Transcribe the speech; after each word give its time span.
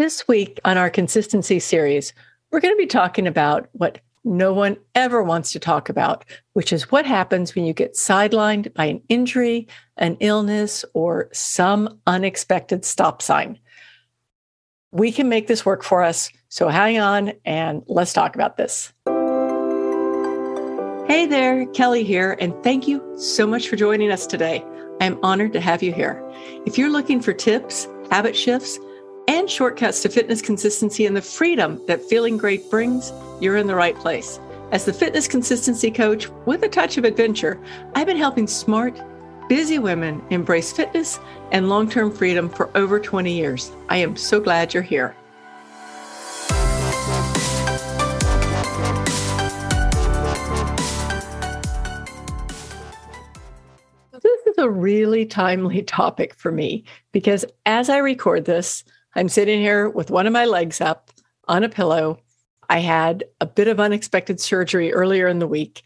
This 0.00 0.26
week 0.26 0.58
on 0.64 0.78
our 0.78 0.88
consistency 0.88 1.58
series, 1.58 2.14
we're 2.50 2.60
going 2.60 2.72
to 2.72 2.78
be 2.78 2.86
talking 2.86 3.26
about 3.26 3.68
what 3.72 4.00
no 4.24 4.50
one 4.50 4.78
ever 4.94 5.22
wants 5.22 5.52
to 5.52 5.58
talk 5.58 5.90
about, 5.90 6.24
which 6.54 6.72
is 6.72 6.90
what 6.90 7.04
happens 7.04 7.54
when 7.54 7.66
you 7.66 7.74
get 7.74 7.92
sidelined 7.92 8.72
by 8.72 8.86
an 8.86 9.02
injury, 9.10 9.68
an 9.98 10.16
illness, 10.20 10.86
or 10.94 11.28
some 11.34 12.00
unexpected 12.06 12.82
stop 12.86 13.20
sign. 13.20 13.58
We 14.90 15.12
can 15.12 15.28
make 15.28 15.48
this 15.48 15.66
work 15.66 15.82
for 15.84 16.02
us. 16.02 16.30
So 16.48 16.70
hang 16.70 16.98
on 16.98 17.34
and 17.44 17.82
let's 17.86 18.14
talk 18.14 18.34
about 18.34 18.56
this. 18.56 18.94
Hey 21.06 21.26
there, 21.26 21.66
Kelly 21.74 22.04
here, 22.04 22.38
and 22.40 22.54
thank 22.62 22.88
you 22.88 23.04
so 23.18 23.46
much 23.46 23.68
for 23.68 23.76
joining 23.76 24.10
us 24.10 24.26
today. 24.26 24.64
I'm 25.02 25.18
honored 25.22 25.52
to 25.52 25.60
have 25.60 25.82
you 25.82 25.92
here. 25.92 26.26
If 26.64 26.78
you're 26.78 26.88
looking 26.88 27.20
for 27.20 27.34
tips, 27.34 27.86
habit 28.10 28.34
shifts, 28.34 28.78
and 29.30 29.48
shortcuts 29.48 30.02
to 30.02 30.08
fitness 30.08 30.42
consistency 30.42 31.06
and 31.06 31.16
the 31.16 31.22
freedom 31.22 31.80
that 31.86 32.02
feeling 32.02 32.36
great 32.36 32.68
brings, 32.68 33.12
you're 33.40 33.58
in 33.58 33.68
the 33.68 33.74
right 33.76 33.94
place. 33.94 34.40
As 34.72 34.84
the 34.84 34.92
fitness 34.92 35.28
consistency 35.28 35.88
coach 35.88 36.28
with 36.46 36.64
a 36.64 36.68
touch 36.68 36.98
of 36.98 37.04
adventure, 37.04 37.56
I've 37.94 38.08
been 38.08 38.16
helping 38.16 38.48
smart, 38.48 39.00
busy 39.48 39.78
women 39.78 40.20
embrace 40.30 40.72
fitness 40.72 41.20
and 41.52 41.68
long 41.68 41.88
term 41.88 42.10
freedom 42.10 42.48
for 42.48 42.76
over 42.76 42.98
20 42.98 43.32
years. 43.32 43.70
I 43.88 43.98
am 43.98 44.16
so 44.16 44.40
glad 44.40 44.74
you're 44.74 44.82
here. 44.82 45.14
This 54.10 54.46
is 54.48 54.58
a 54.58 54.68
really 54.68 55.24
timely 55.24 55.82
topic 55.82 56.34
for 56.34 56.50
me 56.50 56.82
because 57.12 57.44
as 57.64 57.88
I 57.88 57.98
record 57.98 58.44
this, 58.44 58.82
I'm 59.14 59.28
sitting 59.28 59.60
here 59.60 59.88
with 59.88 60.10
one 60.10 60.26
of 60.26 60.32
my 60.32 60.44
legs 60.44 60.80
up 60.80 61.10
on 61.48 61.64
a 61.64 61.68
pillow. 61.68 62.20
I 62.68 62.78
had 62.78 63.24
a 63.40 63.46
bit 63.46 63.68
of 63.68 63.80
unexpected 63.80 64.40
surgery 64.40 64.92
earlier 64.92 65.26
in 65.26 65.40
the 65.40 65.48
week. 65.48 65.82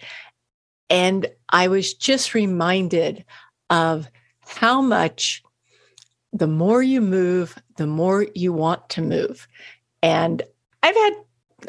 And 0.91 1.27
I 1.48 1.69
was 1.69 1.94
just 1.94 2.34
reminded 2.34 3.25
of 3.70 4.08
how 4.47 4.83
much 4.83 5.42
the 6.33 6.47
more 6.47 6.83
you 6.83 7.00
move, 7.00 7.56
the 7.77 7.86
more 7.86 8.27
you 8.34 8.53
want 8.53 8.89
to 8.91 9.03
move. 9.03 9.48
And 10.03 10.42
I've 10.83 10.97
had 10.97 11.12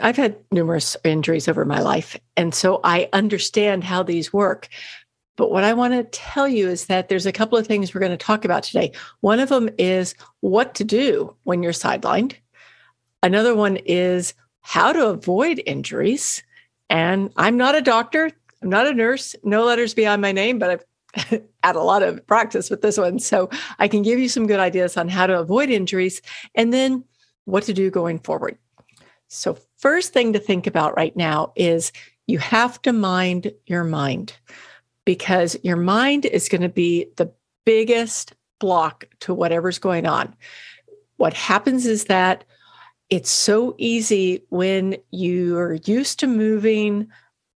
I've 0.02 0.18
had 0.18 0.36
numerous 0.52 0.98
injuries 1.06 1.48
over 1.48 1.64
my 1.64 1.80
life. 1.80 2.20
And 2.36 2.54
so 2.54 2.82
I 2.84 3.08
understand 3.14 3.86
how 3.86 4.04
these 4.04 4.34
work. 4.34 4.68
But 5.38 5.52
what 5.52 5.64
I 5.64 5.74
want 5.74 5.94
to 5.94 6.04
tell 6.18 6.48
you 6.48 6.70
is 6.70 6.86
that 6.86 7.10
there's 7.10 7.26
a 7.26 7.32
couple 7.32 7.58
of 7.58 7.68
things 7.68 7.94
we're 7.94 8.00
going 8.00 8.12
to 8.12 8.18
talk 8.18 8.46
about 8.46 8.64
today. 8.64 8.92
One 9.22 9.40
of 9.40 9.50
them 9.50 9.70
is 9.78 10.16
what 10.40 10.76
to 10.76 10.84
do 10.84 11.36
when 11.44 11.62
you're 11.62 11.74
sidelined. 11.74 12.36
Another 13.22 13.56
one 13.56 13.78
is 13.78 14.34
how 14.62 14.94
to 14.94 15.08
avoid 15.08 15.62
injuries. 15.66 16.44
And 16.90 17.32
I'm 17.38 17.58
not 17.58 17.76
a 17.76 17.82
doctor, 17.82 18.32
I'm 18.62 18.70
not 18.70 18.88
a 18.88 18.94
nurse, 18.94 19.36
no 19.44 19.66
letters 19.66 19.94
behind 19.94 20.22
my 20.22 20.32
name, 20.32 20.60
but 20.60 20.70
I've 20.70 21.42
had 21.64 21.76
a 21.76 21.82
lot 21.82 22.04
of 22.04 22.26
practice 22.28 22.70
with 22.70 22.82
this 22.82 22.98
one. 22.98 23.20
So 23.20 23.50
I 23.80 23.88
can 23.88 24.02
give 24.02 24.20
you 24.20 24.30
some 24.30 24.48
good 24.48 24.60
ideas 24.60 24.98
on 24.98 25.10
how 25.10 25.28
to 25.28 25.40
avoid 25.40 25.70
injuries 25.70 26.22
and 26.56 26.74
then 26.74 27.04
what 27.46 27.64
to 27.64 27.74
do 27.74 27.90
going 27.90 28.20
forward. 28.20 28.58
So, 29.28 29.58
first 29.78 30.14
thing 30.14 30.34
to 30.34 30.40
think 30.40 30.68
about 30.68 30.96
right 30.96 31.16
now 31.16 31.52
is 31.56 31.92
you 32.28 32.40
have 32.40 32.82
to 32.84 32.94
mind 32.94 33.52
your 33.66 33.84
mind 33.84 34.34
because 35.06 35.56
your 35.64 35.78
mind 35.78 36.26
is 36.26 36.50
going 36.50 36.62
to 36.62 36.70
be 36.70 37.08
the 37.16 37.32
biggest 37.66 38.34
block 38.60 39.06
to 39.22 39.34
whatever's 39.34 39.80
going 39.80 40.06
on. 40.06 40.36
What 41.18 41.34
happens 41.34 41.86
is 41.86 42.06
that 42.06 42.44
it's 43.10 43.30
so 43.30 43.76
easy 43.78 44.44
when 44.50 44.98
you're 45.12 45.76
used 45.86 46.20
to 46.20 46.28
moving 46.28 47.08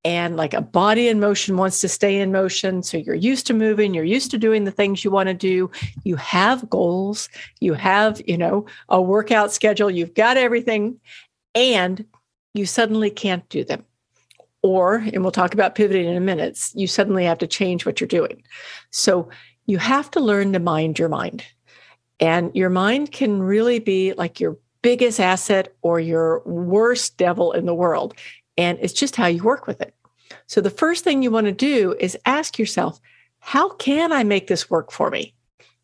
and 0.06 0.38
like 0.38 0.54
a 0.54 0.62
body 0.62 1.10
in 1.10 1.20
motion 1.20 1.58
wants 1.58 1.82
to 1.82 1.90
stay 1.90 2.22
in 2.22 2.32
motion. 2.32 2.84
So 2.84 2.98
you're 2.98 3.16
used 3.16 3.48
to 3.48 3.54
moving, 3.54 3.94
you're 3.94 4.04
used 4.04 4.32
to 4.32 4.38
doing 4.38 4.64
the 4.64 4.72
things 4.72 5.04
you 5.04 5.12
want 5.12 5.28
to 5.28 5.34
do. 5.34 5.70
You 6.04 6.16
have 6.16 6.70
goals, 6.70 7.28
you 7.60 7.74
have, 7.74 8.22
you 8.26 8.38
know, 8.38 8.66
a 8.88 9.02
workout 9.02 9.52
schedule, 9.52 9.90
you've 9.90 10.14
got 10.14 10.38
everything, 10.38 11.00
and 11.54 12.06
you 12.54 12.66
suddenly 12.66 13.10
can't 13.10 13.48
do 13.50 13.64
them 13.64 13.84
or 14.62 14.96
and 14.96 15.22
we'll 15.22 15.32
talk 15.32 15.54
about 15.54 15.76
pivoting 15.76 16.08
in 16.08 16.18
a 16.18 16.22
minute 16.22 16.60
you 16.74 16.88
suddenly 16.88 17.26
have 17.26 17.38
to 17.40 17.48
change 17.48 17.86
what 17.86 18.00
you're 18.00 18.08
doing. 18.08 18.44
So 18.92 19.30
you 19.66 19.78
have 19.78 20.12
to 20.12 20.20
learn 20.20 20.54
to 20.54 20.60
mind 20.60 21.00
your 21.00 21.10
mind. 21.10 21.44
And 22.20 22.54
your 22.54 22.70
mind 22.70 23.12
can 23.12 23.42
really 23.42 23.80
be 23.80 24.14
like 24.14 24.40
your 24.40 24.58
biggest 24.82 25.20
asset 25.20 25.74
or 25.82 26.00
your 26.00 26.42
worst 26.46 27.18
devil 27.18 27.54
in 27.54 27.66
the 27.66 27.74
world. 27.74 28.14
And 28.58 28.78
it's 28.82 28.94
just 28.94 29.16
how 29.16 29.28
you 29.28 29.44
work 29.44 29.68
with 29.68 29.80
it. 29.80 29.94
So 30.48 30.60
the 30.60 30.70
first 30.70 31.04
thing 31.04 31.24
you 31.24 31.32
want 31.32 31.46
to 31.46 31.54
do 31.54 31.96
is 32.00 32.18
ask 32.26 32.60
yourself 32.60 33.00
how 33.42 33.70
can 33.70 34.12
i 34.12 34.22
make 34.24 34.48
this 34.48 34.70
work 34.70 34.92
for 34.92 35.10
me? 35.10 35.34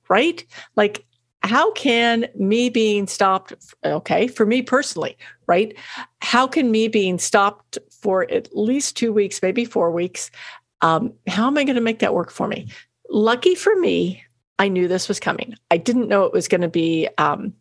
Right? 0.09 0.45
Like 0.75 1.05
how 1.41 1.71
can 1.71 2.27
me 2.35 2.69
being 2.69 3.07
stopped 3.07 3.53
okay 3.85 4.27
for 4.27 4.45
me 4.45 4.61
personally 4.61 5.15
right? 5.47 5.75
How 6.21 6.47
can 6.47 6.71
me 6.71 6.87
being 6.87 7.19
stopped 7.19 7.77
for 8.05 8.29
at 8.31 8.55
least 8.55 8.95
two 8.95 9.11
weeks 9.11 9.41
maybe 9.41 9.65
four 9.65 9.89
weeks. 9.89 10.29
Um, 10.81 11.13
how 11.25 11.47
am 11.47 11.57
i 11.57 11.63
going 11.63 11.75
to 11.75 11.81
make 11.81 11.99
that 11.99 12.13
work 12.13 12.29
for 12.29 12.47
me? 12.47 12.67
Lucky 13.09 13.55
for 13.55 13.75
me 13.77 14.23
i 14.59 14.67
knew 14.67 14.87
this 14.87 15.07
was 15.07 15.19
coming. 15.19 15.55
I 15.71 15.77
didn't 15.77 16.07
know 16.07 16.23
it 16.25 16.31
was 16.31 16.47
going 16.47 16.61
to 16.61 16.67
be 16.67 17.09
um, 17.17 17.53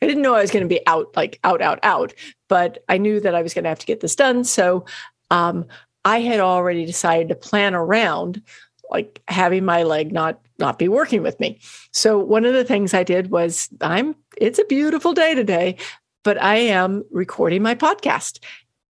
i 0.00 0.06
didn't 0.06 0.22
know 0.22 0.34
i 0.34 0.40
was 0.40 0.50
going 0.50 0.64
to 0.64 0.74
be 0.74 0.84
out 0.86 1.14
like 1.14 1.38
out 1.44 1.60
out 1.60 1.80
out 1.82 2.14
but 2.48 2.82
i 2.88 2.96
knew 2.98 3.20
that 3.20 3.34
i 3.34 3.42
was 3.42 3.52
going 3.52 3.64
to 3.64 3.68
have 3.68 3.78
to 3.80 3.86
get 3.92 4.00
this 4.00 4.16
done. 4.16 4.42
So 4.44 4.86
um, 5.30 5.66
i 6.06 6.20
had 6.20 6.40
already 6.40 6.86
decided 6.86 7.28
to 7.28 7.34
plan 7.34 7.74
around 7.74 8.42
like 8.90 9.22
having 9.28 9.66
my 9.66 9.82
leg 9.82 10.12
not 10.12 10.40
not 10.58 10.78
be 10.78 10.88
working 10.88 11.22
with 11.22 11.38
me. 11.40 11.58
So 11.92 12.18
one 12.18 12.46
of 12.46 12.54
the 12.54 12.64
things 12.64 12.94
I 12.94 13.02
did 13.02 13.30
was 13.30 13.68
I'm 13.82 14.16
it's 14.38 14.58
a 14.58 14.64
beautiful 14.64 15.12
day 15.12 15.34
today, 15.34 15.76
but 16.22 16.42
I 16.42 16.56
am 16.56 17.04
recording 17.10 17.62
my 17.62 17.74
podcast 17.74 18.38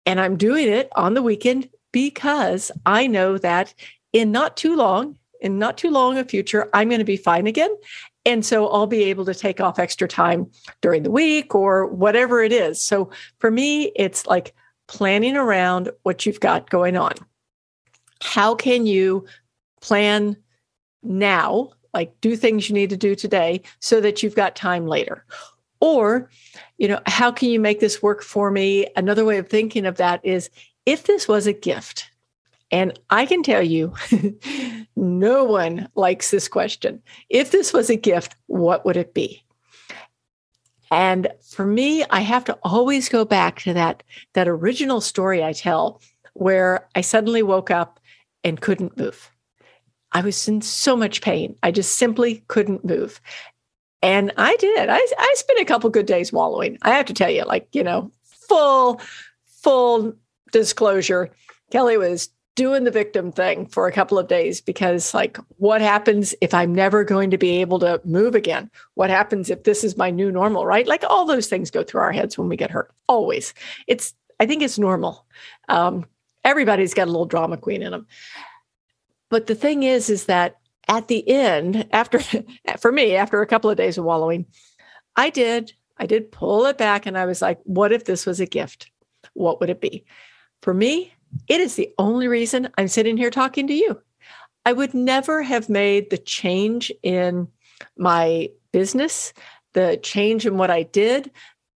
and 0.07 0.21
I'm 0.21 0.37
doing 0.37 0.69
it 0.69 0.89
on 0.97 1.15
the 1.15 1.23
weekend 1.23 1.69
because 1.93 2.73
I 2.87 3.07
know 3.07 3.39
that 3.39 3.75
in 4.13 4.33
not 4.33 4.57
too 4.57 4.77
long, 4.77 5.19
in 5.41 5.59
not 5.59 5.79
too 5.79 5.91
long 5.91 6.19
a 6.19 6.25
future, 6.25 6.69
I'm 6.73 6.89
going 6.89 6.99
to 6.99 7.05
be 7.05 7.17
fine 7.17 7.47
again. 7.47 7.75
And 8.27 8.45
so 8.45 8.69
I'll 8.69 8.87
be 8.87 9.05
able 9.05 9.25
to 9.27 9.35
take 9.35 9.61
off 9.61 9.79
extra 9.79 10.09
time 10.09 10.51
during 10.81 11.03
the 11.03 11.11
week 11.11 11.55
or 11.55 11.87
whatever 11.87 12.43
it 12.43 12.53
is. 12.53 12.83
So 12.83 13.11
for 13.39 13.51
me, 13.51 13.93
it's 13.97 14.27
like 14.27 14.55
planning 14.89 15.37
around 15.37 15.91
what 16.03 16.25
you've 16.25 16.41
got 16.41 16.71
going 16.71 16.97
on. 16.97 17.13
How 18.23 18.55
can 18.55 18.87
you 18.87 19.27
plan 19.81 20.37
now, 21.03 21.71
like 21.93 22.19
do 22.21 22.35
things 22.37 22.69
you 22.69 22.75
need 22.75 22.91
to 22.91 22.97
do 22.97 23.15
today 23.15 23.63
so 23.81 24.01
that 24.01 24.23
you've 24.23 24.35
got 24.35 24.57
time 24.57 24.87
later. 24.87 25.25
Or, 25.85 26.31
you 26.79 26.89
know, 26.89 26.99
how 27.05 27.31
can 27.31 27.51
you 27.51 27.61
make 27.61 27.79
this 27.79 28.03
work 28.03 28.23
for 28.23 28.51
me? 28.51 28.87
Another 28.97 29.23
way 29.23 29.37
of 29.37 29.51
thinking 29.51 29.85
of 29.85 29.97
that 29.99 30.25
is 30.25 30.49
if 30.87 31.05
this 31.05 31.29
was 31.29 31.47
a 31.47 31.53
gift, 31.53 32.11
and 32.71 32.99
I 33.11 33.27
can 33.27 33.43
tell 33.43 33.63
you, 33.63 33.93
no 34.97 35.45
one 35.45 35.91
likes 35.95 36.31
this 36.31 36.49
question. 36.49 37.03
If 37.29 37.51
this 37.51 37.75
was 37.75 37.91
a 37.91 37.97
gift, 37.97 38.35
what 38.47 38.87
would 38.87 38.97
it 38.97 39.13
be? 39.13 39.45
And 40.91 41.29
for 41.47 41.67
me, 41.67 42.03
I 42.09 42.21
have 42.21 42.45
to 42.45 42.59
always 42.63 43.11
go 43.11 43.27
back 43.27 43.61
to 43.61 43.75
that, 43.75 44.03
that 44.33 44.49
original 44.49 45.03
story 45.03 45.45
I 45.45 45.53
tell 45.53 46.01
where 46.33 46.89
I 46.95 47.03
suddenly 47.03 47.43
woke 47.43 47.71
up 47.71 48.01
and 48.43 48.59
couldn't 48.59 48.97
move. 48.97 49.31
I 50.13 50.23
was 50.23 50.49
in 50.49 50.63
so 50.63 50.97
much 50.97 51.21
pain. 51.21 51.57
I 51.63 51.73
just 51.73 51.97
simply 51.97 52.43
couldn't 52.49 52.87
move. 52.87 53.21
And 54.05 54.33
I 54.37 54.55
did. 54.57 54.91
I, 54.91 54.99
I 54.99 55.35
spent 55.35 55.61
a 55.61 55.65
couple 55.65 55.89
good 55.89 56.05
days 56.05 56.31
wallowing. 56.31 56.77
I 56.83 56.91
have 56.91 57.07
to 57.07 57.15
tell 57.15 57.31
you, 57.31 57.45
like, 57.45 57.67
you 57.73 57.83
know, 57.83 58.13
full, 58.23 59.01
full 59.47 60.13
disclosure, 60.53 61.31
Kelly 61.71 61.97
was 61.97 62.29
doing 62.55 62.85
the 62.85 62.91
victim 62.91 63.33
thing 63.33 63.65
for 63.65 63.89
a 63.89 63.93
couple 63.93 64.19
of 64.19 64.29
days 64.29 64.61
because, 64.61 65.15
like, 65.15 65.39
what 65.57 65.81
happens 65.81 66.35
if 66.43 66.53
I'm 66.53 66.75
never 66.75 67.03
going 67.03 67.31
to 67.31 67.39
be 67.39 67.63
able 67.63 67.79
to 67.79 67.99
move 68.05 68.35
again? 68.35 68.71
What 68.93 69.09
happens 69.09 69.49
if 69.49 69.65
this 69.65 69.83
is 69.83 69.97
my 69.97 70.11
new 70.11 70.31
normal, 70.31 70.67
right? 70.67 70.87
Like, 70.87 71.03
all 71.09 71.25
those 71.25 71.49
things 71.49 71.71
go 71.71 71.83
through 71.83 72.03
our 72.03 72.13
heads 72.13 72.37
when 72.37 72.51
we 72.51 72.59
get 72.59 72.71
hurt. 72.71 72.93
Always. 73.09 73.55
It's, 73.87 74.13
I 74.39 74.45
think 74.45 74.63
it's 74.63 74.79
normal. 74.79 75.25
Um, 75.71 76.05
everybody's 76.45 76.93
got 76.93 77.09
a 77.09 77.11
little 77.11 77.25
drama 77.25 77.57
queen 77.57 77.83
in 77.83 77.93
them. 77.93 78.07
But 79.31 79.47
the 79.47 79.55
thing 79.55 79.83
is, 79.83 80.11
is 80.11 80.27
that 80.27 80.59
at 80.89 81.09
the 81.09 81.29
end, 81.29 81.89
after 81.93 82.21
for 82.79 82.93
me, 82.93 83.17
after 83.17 83.41
a 83.41 83.47
couple 83.47 83.71
of 83.71 83.77
days 83.77 83.99
of 83.99 84.05
wallowing, 84.05 84.47
I 85.17 85.31
did, 85.31 85.73
I 85.97 86.07
did 86.07 86.33
pull 86.33 86.67
it 86.67 86.79
back 86.79 87.07
and 87.07 87.17
I 87.17 87.27
was 87.27 87.41
like, 87.41 87.61
what 87.65 87.93
if 87.93 88.05
this 88.05 88.27
was 88.27 88.41
a 88.41 88.47
gift? 88.47 88.91
What 89.35 89.61
would 89.61 89.71
it 89.71 89.81
be? 89.81 90.05
For 90.63 90.75
me, 90.75 91.13
it 91.49 91.61
is 91.61 91.77
the 91.77 91.93
only 91.99 92.29
reason 92.29 92.69
I'm 92.79 92.89
sitting 92.89 93.17
here 93.17 93.31
talking 93.31 93.67
to 93.67 93.75
you. 93.75 94.01
I 94.67 94.73
would 94.73 94.95
never 94.95 95.43
have 95.43 95.69
made 95.69 96.11
the 96.11 96.19
change 96.19 96.91
in 97.03 97.49
my 97.97 98.51
business, 98.73 99.33
the 99.73 99.99
change 100.03 100.47
in 100.47 100.57
what 100.57 100.71
I 100.71 100.85
did, 100.85 101.31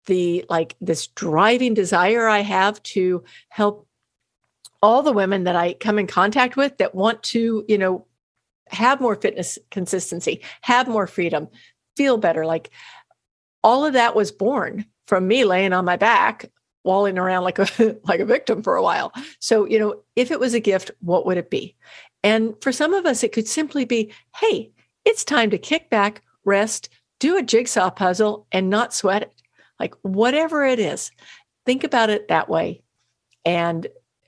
the 0.06 0.46
like 0.50 0.76
this 0.80 1.08
driving 1.08 1.74
desire 1.74 2.28
I 2.28 2.40
have 2.40 2.82
to 2.84 3.24
help 3.50 3.88
all 4.82 5.04
the 5.04 5.12
women 5.12 5.44
that 5.44 5.56
I 5.56 5.74
come 5.74 6.00
in 6.00 6.08
contact 6.08 6.56
with 6.56 6.78
that 6.78 6.96
want 6.96 7.22
to, 7.24 7.66
you 7.68 7.78
know, 7.78 8.06
have 8.72 9.02
more 9.02 9.16
fitness 9.16 9.58
consistency, 9.72 10.42
have 10.62 10.88
more 10.88 11.08
freedom, 11.08 11.48
feel 11.96 12.18
better. 12.18 12.46
Like 12.46 12.70
all 13.64 13.86
of 13.86 13.94
that 13.94 14.16
was 14.16 14.32
born 14.32 14.86
from 15.08 15.28
me 15.28 15.46
laying 15.46 15.74
on 15.74 15.86
my 15.86 15.98
back, 15.98 16.52
walling 16.84 17.18
around 17.18 17.44
like 17.44 17.60
a 17.60 17.98
like 18.06 18.20
a 18.20 18.26
victim 18.26 18.64
for 18.64 18.76
a 18.76 18.84
while. 18.84 19.12
So, 19.40 19.66
you 19.66 19.80
know, 19.80 20.02
if 20.16 20.32
it 20.32 20.40
was 20.40 20.54
a 20.54 20.60
gift, 20.60 20.92
what 21.00 21.26
would 21.26 21.38
it 21.38 21.50
be? 21.50 21.76
And 22.24 22.56
for 22.62 22.72
some 22.72 22.94
of 22.94 23.06
us, 23.06 23.24
it 23.24 23.32
could 23.32 23.48
simply 23.48 23.86
be, 23.86 24.12
hey, 24.36 24.72
it's 25.06 25.24
time 25.24 25.50
to 25.52 25.58
kick 25.58 25.90
back, 25.90 26.24
rest, 26.44 26.90
do 27.20 27.38
a 27.38 27.44
jigsaw 27.44 27.90
puzzle, 27.90 28.48
and 28.52 28.70
not 28.70 28.94
sweat 28.94 29.24
it. 29.24 29.34
Like 29.80 29.94
whatever 30.02 30.66
it 30.66 30.80
is, 30.80 31.12
think 31.66 31.84
about 31.84 32.10
it 32.10 32.28
that 32.28 32.50
way. 32.50 32.82
And 33.46 33.88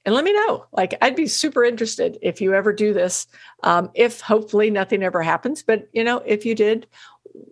and 0.09 0.15
let 0.15 0.25
me 0.25 0.33
know. 0.33 0.65
Like, 0.71 0.95
I'd 1.03 1.15
be 1.15 1.27
super 1.27 1.63
interested 1.63 2.17
if 2.23 2.41
you 2.41 2.55
ever 2.55 2.73
do 2.73 2.95
this. 2.95 3.27
Um, 3.61 3.91
if 3.93 4.21
hopefully 4.21 4.71
nothing 4.71 5.03
ever 5.03 5.21
happens, 5.21 5.61
but 5.61 5.87
you 5.93 6.03
know, 6.03 6.17
if 6.25 6.47
you 6.47 6.55
did, 6.55 6.87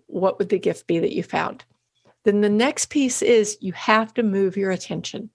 what 0.06 0.40
would 0.40 0.48
the 0.48 0.58
gift 0.58 0.88
be 0.88 0.98
that 0.98 1.14
you 1.14 1.22
found? 1.22 1.64
Then 2.24 2.40
the 2.40 2.48
next 2.48 2.86
piece 2.86 3.22
is 3.22 3.56
you 3.60 3.72
have 3.74 4.12
to 4.14 4.24
move 4.24 4.56
your 4.56 4.72
attention. 4.72 5.30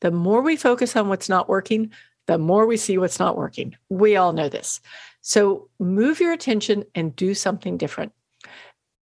The 0.00 0.10
more 0.10 0.40
we 0.40 0.56
focus 0.56 0.96
on 0.96 1.10
what's 1.10 1.28
not 1.28 1.50
working, 1.50 1.90
the 2.28 2.38
more 2.38 2.64
we 2.64 2.78
see 2.78 2.96
what's 2.96 3.18
not 3.18 3.36
working. 3.36 3.76
We 3.90 4.16
all 4.16 4.32
know 4.32 4.48
this. 4.48 4.80
So 5.20 5.68
move 5.78 6.18
your 6.18 6.32
attention 6.32 6.84
and 6.94 7.14
do 7.14 7.34
something 7.34 7.76
different. 7.76 8.12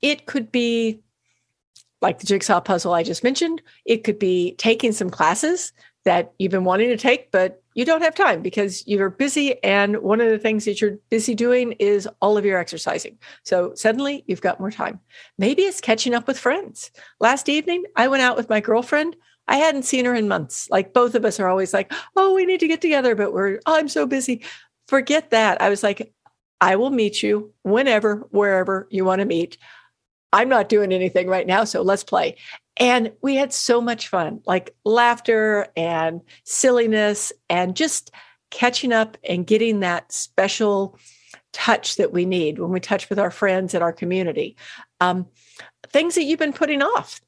It 0.03 0.27
could 0.27 0.51
be 0.51 1.01
like 1.99 2.19
the 2.19 2.27
jigsaw 2.27 2.61
puzzle 2.61 2.93
I 2.93 3.01
just 3.01 3.23
mentioned, 3.23 3.63
it 3.85 4.03
could 4.03 4.19
be 4.19 4.53
taking 4.59 4.91
some 4.91 5.09
classes 5.09 5.73
that 6.09 6.33
you've 6.39 6.50
been 6.50 6.63
wanting 6.63 6.89
to 6.89 6.97
take, 6.97 7.29
but 7.29 7.61
you 7.75 7.85
don't 7.85 8.01
have 8.01 8.15
time 8.15 8.41
because 8.41 8.83
you're 8.88 9.11
busy. 9.11 9.63
And 9.63 9.97
one 9.97 10.19
of 10.19 10.29
the 10.31 10.39
things 10.39 10.65
that 10.65 10.81
you're 10.81 10.97
busy 11.11 11.35
doing 11.35 11.73
is 11.73 12.09
all 12.19 12.35
of 12.35 12.45
your 12.45 12.57
exercising. 12.57 13.19
So 13.44 13.75
suddenly 13.75 14.23
you've 14.25 14.41
got 14.41 14.59
more 14.59 14.71
time. 14.71 15.00
Maybe 15.38 15.61
it's 15.61 15.79
catching 15.79 16.15
up 16.15 16.25
with 16.25 16.39
friends. 16.39 16.89
Last 17.19 17.47
evening, 17.47 17.83
I 17.95 18.07
went 18.07 18.23
out 18.23 18.38
with 18.38 18.50
my 18.50 18.59
girlfriend. 18.59 19.17
I 19.47 19.57
hadn't 19.57 19.83
seen 19.83 20.06
her 20.06 20.15
in 20.15 20.27
months. 20.27 20.67
Like 20.71 20.95
both 20.95 21.13
of 21.13 21.25
us 21.25 21.39
are 21.39 21.47
always 21.47 21.75
like, 21.75 21.94
oh, 22.15 22.33
we 22.33 22.47
need 22.47 22.61
to 22.61 22.67
get 22.67 22.81
together, 22.81 23.13
but 23.13 23.31
we're, 23.31 23.59
oh, 23.67 23.75
I'm 23.75 23.88
so 23.88 24.07
busy. 24.07 24.41
Forget 24.88 25.29
that. 25.29 25.61
I 25.61 25.69
was 25.69 25.83
like, 25.83 26.11
I 26.59 26.75
will 26.75 26.89
meet 26.89 27.21
you 27.21 27.53
whenever, 27.61 28.27
wherever 28.31 28.88
you 28.89 29.06
want 29.06 29.19
to 29.19 29.25
meet. 29.25 29.59
I'm 30.31 30.49
not 30.49 30.69
doing 30.69 30.91
anything 30.91 31.27
right 31.27 31.47
now, 31.47 31.63
so 31.63 31.81
let's 31.81 32.03
play. 32.03 32.35
And 32.77 33.11
we 33.21 33.35
had 33.35 33.51
so 33.51 33.81
much 33.81 34.07
fun, 34.07 34.41
like 34.45 34.75
laughter 34.85 35.67
and 35.75 36.21
silliness 36.45 37.33
and 37.49 37.75
just 37.75 38.11
catching 38.51 38.93
up 38.93 39.17
and 39.27 39.45
getting 39.45 39.81
that 39.81 40.11
special 40.11 40.97
touch 41.51 41.95
that 41.95 42.13
we 42.13 42.25
need 42.25 42.59
when 42.59 42.71
we 42.71 42.79
touch 42.79 43.09
with 43.09 43.19
our 43.19 43.31
friends 43.31 43.73
and 43.73 43.83
our 43.83 43.91
community. 43.91 44.55
Um, 45.01 45.27
things 45.89 46.15
that 46.15 46.23
you've 46.23 46.39
been 46.39 46.53
putting 46.53 46.81
off. 46.81 47.21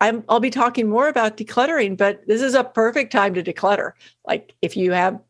i 0.00 0.10
will 0.10 0.40
be 0.40 0.50
talking 0.50 0.88
more 0.88 1.08
about 1.08 1.36
decluttering, 1.36 1.96
but 1.96 2.26
this 2.26 2.42
is 2.42 2.54
a 2.54 2.64
perfect 2.64 3.12
time 3.12 3.34
to 3.34 3.42
declutter. 3.42 3.92
Like 4.26 4.54
if 4.62 4.76
you 4.76 4.92
have 4.92 5.20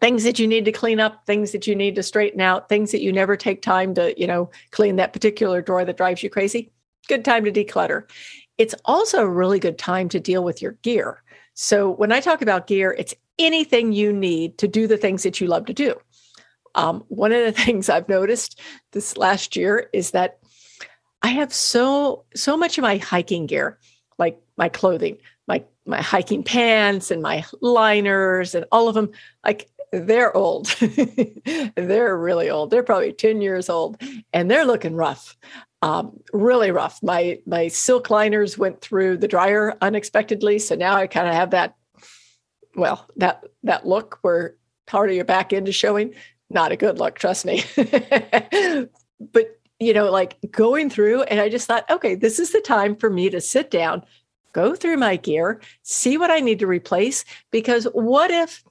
things 0.00 0.24
that 0.24 0.38
you 0.38 0.46
need 0.46 0.64
to 0.64 0.72
clean 0.72 1.00
up, 1.00 1.24
things 1.26 1.52
that 1.52 1.66
you 1.66 1.74
need 1.74 1.94
to 1.96 2.02
straighten 2.02 2.40
out, 2.40 2.68
things 2.68 2.92
that 2.92 3.02
you 3.02 3.12
never 3.12 3.36
take 3.36 3.62
time 3.62 3.94
to, 3.94 4.18
you 4.18 4.26
know, 4.26 4.50
clean 4.70 4.96
that 4.96 5.12
particular 5.12 5.62
drawer 5.62 5.84
that 5.84 5.96
drives 5.96 6.22
you 6.22 6.30
crazy, 6.30 6.70
good 7.08 7.24
time 7.24 7.44
to 7.44 7.52
declutter. 7.52 8.08
It's 8.58 8.74
also 8.84 9.22
a 9.22 9.28
really 9.28 9.58
good 9.58 9.78
time 9.78 10.08
to 10.10 10.20
deal 10.20 10.44
with 10.44 10.60
your 10.62 10.72
gear. 10.82 11.22
So 11.54 11.90
when 11.90 12.12
I 12.12 12.20
talk 12.20 12.42
about 12.42 12.66
gear, 12.66 12.94
it's 12.96 13.14
anything 13.38 13.92
you 13.92 14.12
need 14.12 14.58
to 14.58 14.68
do 14.68 14.86
the 14.86 14.96
things 14.96 15.22
that 15.22 15.40
you 15.40 15.46
love 15.46 15.66
to 15.66 15.74
do. 15.74 15.94
Um, 16.74 17.04
one 17.08 17.32
of 17.32 17.44
the 17.44 17.52
things 17.64 17.88
I've 17.88 18.08
noticed 18.08 18.60
this 18.92 19.16
last 19.16 19.56
year 19.56 19.88
is 19.92 20.10
that 20.12 20.38
I 21.22 21.28
have 21.28 21.52
so 21.52 22.24
so 22.34 22.56
much 22.56 22.78
of 22.78 22.82
my 22.82 22.98
hiking 22.98 23.46
gear, 23.46 23.78
like 24.18 24.40
my 24.56 24.68
clothing, 24.68 25.18
my 25.48 25.64
my 25.86 26.00
hiking 26.02 26.42
pants 26.42 27.10
and 27.10 27.22
my 27.22 27.44
liners 27.60 28.54
and 28.54 28.66
all 28.70 28.88
of 28.88 28.94
them, 28.94 29.10
like 29.44 29.68
they're 29.92 30.36
old. 30.36 30.66
they're 31.76 32.16
really 32.16 32.50
old. 32.50 32.70
They're 32.70 32.82
probably 32.82 33.12
10 33.12 33.40
years 33.40 33.68
old 33.68 34.00
and 34.32 34.50
they're 34.50 34.64
looking 34.64 34.94
rough 34.94 35.36
um, 35.82 36.18
really 36.32 36.70
rough. 36.70 37.02
My 37.02 37.38
my 37.46 37.68
silk 37.68 38.10
liners 38.10 38.58
went 38.58 38.80
through 38.80 39.18
the 39.18 39.28
dryer 39.28 39.76
unexpectedly, 39.80 40.58
so 40.58 40.74
now 40.74 40.96
I 40.96 41.06
kind 41.06 41.28
of 41.28 41.34
have 41.34 41.50
that. 41.50 41.74
Well, 42.74 43.06
that 43.16 43.44
that 43.62 43.86
look 43.86 44.18
where 44.22 44.56
part 44.86 45.10
of 45.10 45.16
your 45.16 45.24
back 45.24 45.52
end 45.52 45.68
is 45.68 45.74
showing. 45.74 46.14
Not 46.48 46.72
a 46.72 46.76
good 46.76 46.98
look, 46.98 47.18
trust 47.18 47.44
me. 47.44 47.62
but 47.76 49.60
you 49.78 49.92
know, 49.92 50.10
like 50.10 50.38
going 50.50 50.90
through, 50.90 51.22
and 51.22 51.40
I 51.40 51.48
just 51.48 51.66
thought, 51.66 51.88
okay, 51.90 52.14
this 52.14 52.38
is 52.38 52.52
the 52.52 52.60
time 52.60 52.96
for 52.96 53.10
me 53.10 53.28
to 53.30 53.40
sit 53.40 53.70
down, 53.70 54.02
go 54.52 54.74
through 54.74 54.96
my 54.96 55.16
gear, 55.16 55.60
see 55.82 56.16
what 56.16 56.30
I 56.30 56.40
need 56.40 56.60
to 56.60 56.66
replace. 56.66 57.24
Because 57.50 57.84
what 57.92 58.30
if 58.30 58.64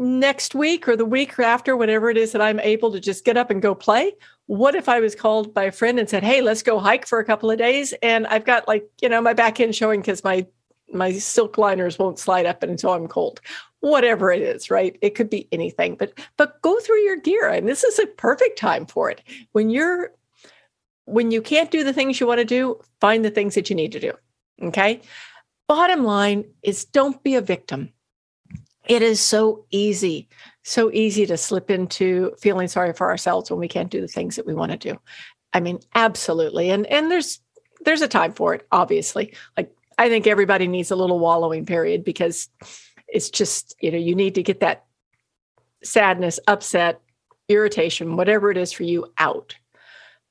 next 0.00 0.54
week 0.54 0.88
or 0.88 0.96
the 0.96 1.04
week 1.04 1.38
after, 1.38 1.76
whatever 1.76 2.10
it 2.10 2.16
is 2.16 2.32
that 2.32 2.42
I'm 2.42 2.58
able 2.60 2.90
to 2.92 2.98
just 2.98 3.24
get 3.24 3.36
up 3.36 3.50
and 3.50 3.62
go 3.62 3.74
play? 3.74 4.14
what 4.50 4.74
if 4.74 4.88
I 4.88 4.98
was 4.98 5.14
called 5.14 5.54
by 5.54 5.62
a 5.62 5.70
friend 5.70 6.00
and 6.00 6.10
said, 6.10 6.24
"Hey, 6.24 6.40
let's 6.40 6.64
go 6.64 6.80
hike 6.80 7.06
for 7.06 7.20
a 7.20 7.24
couple 7.24 7.52
of 7.52 7.58
days," 7.58 7.94
and 8.02 8.26
I've 8.26 8.44
got 8.44 8.66
like 8.66 8.84
you 9.00 9.08
know 9.08 9.20
my 9.22 9.32
back 9.32 9.60
end 9.60 9.76
showing 9.76 10.00
because 10.00 10.24
my 10.24 10.44
my 10.92 11.12
silk 11.12 11.56
liners 11.56 12.00
won't 12.00 12.18
slide 12.18 12.46
up 12.46 12.64
until 12.64 12.90
I'm 12.90 13.06
cold. 13.06 13.40
Whatever 13.78 14.32
it 14.32 14.42
is, 14.42 14.68
right? 14.68 14.98
It 15.02 15.14
could 15.14 15.30
be 15.30 15.46
anything, 15.52 15.94
but 15.94 16.18
but 16.36 16.60
go 16.62 16.80
through 16.80 17.02
your 17.02 17.14
gear, 17.14 17.48
and 17.48 17.68
this 17.68 17.84
is 17.84 18.00
a 18.00 18.08
perfect 18.08 18.58
time 18.58 18.86
for 18.86 19.08
it. 19.08 19.22
When 19.52 19.70
you're 19.70 20.12
when 21.04 21.30
you 21.30 21.42
can't 21.42 21.70
do 21.70 21.84
the 21.84 21.92
things 21.92 22.18
you 22.18 22.26
want 22.26 22.40
to 22.40 22.44
do, 22.44 22.80
find 23.00 23.24
the 23.24 23.30
things 23.30 23.54
that 23.54 23.70
you 23.70 23.76
need 23.76 23.92
to 23.92 24.00
do. 24.00 24.14
Okay. 24.60 25.00
Bottom 25.68 26.02
line 26.02 26.44
is 26.64 26.84
don't 26.86 27.22
be 27.22 27.36
a 27.36 27.40
victim. 27.40 27.92
It 28.90 29.02
is 29.02 29.20
so 29.20 29.64
easy 29.70 30.28
so 30.62 30.90
easy 30.92 31.26
to 31.26 31.36
slip 31.36 31.70
into 31.70 32.32
feeling 32.38 32.68
sorry 32.68 32.92
for 32.92 33.08
ourselves 33.08 33.50
when 33.50 33.60
we 33.60 33.68
can't 33.68 33.90
do 33.90 34.00
the 34.00 34.08
things 34.08 34.36
that 34.36 34.46
we 34.46 34.54
want 34.54 34.72
to 34.72 34.78
do. 34.78 34.98
I 35.52 35.60
mean, 35.60 35.80
absolutely. 35.94 36.70
And 36.70 36.86
and 36.86 37.10
there's 37.10 37.40
there's 37.84 38.02
a 38.02 38.08
time 38.08 38.32
for 38.32 38.54
it, 38.54 38.66
obviously. 38.70 39.34
Like 39.56 39.74
I 39.98 40.08
think 40.08 40.26
everybody 40.26 40.68
needs 40.68 40.90
a 40.90 40.96
little 40.96 41.18
wallowing 41.18 41.66
period 41.66 42.04
because 42.04 42.48
it's 43.08 43.30
just, 43.30 43.74
you 43.80 43.90
know, 43.90 43.98
you 43.98 44.14
need 44.14 44.34
to 44.36 44.42
get 44.42 44.60
that 44.60 44.84
sadness, 45.82 46.38
upset, 46.46 47.00
irritation, 47.48 48.16
whatever 48.16 48.50
it 48.50 48.56
is 48.56 48.70
for 48.70 48.84
you 48.84 49.12
out. 49.18 49.56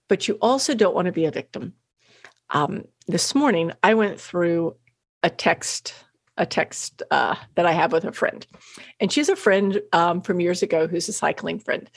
But 0.08 0.28
you 0.28 0.38
also 0.42 0.74
don't 0.74 0.96
want 0.96 1.08
to 1.08 1.12
be 1.12 1.26
a 1.26 1.32
victim. 1.32 1.74
Um, 2.52 2.86
this 3.08 3.36
morning, 3.36 3.74
I 3.84 3.96
went 3.96 4.20
through 4.20 4.76
a 5.22 5.30
text 5.30 5.94
a 6.40 6.46
text 6.46 7.04
uh, 7.12 7.36
that 7.56 7.66
I 7.66 7.74
have 7.74 7.92
with 7.92 8.06
a 8.06 8.12
friend. 8.12 8.48
And 9.00 9.12
she's 9.12 9.30
a 9.30 9.36
friend 9.36 9.82
um, 9.94 10.22
from 10.22 10.40
years 10.40 10.64
ago 10.64 10.88
who's 10.88 11.10
a 11.10 11.14
cycling 11.14 11.60
friend. 11.60 11.90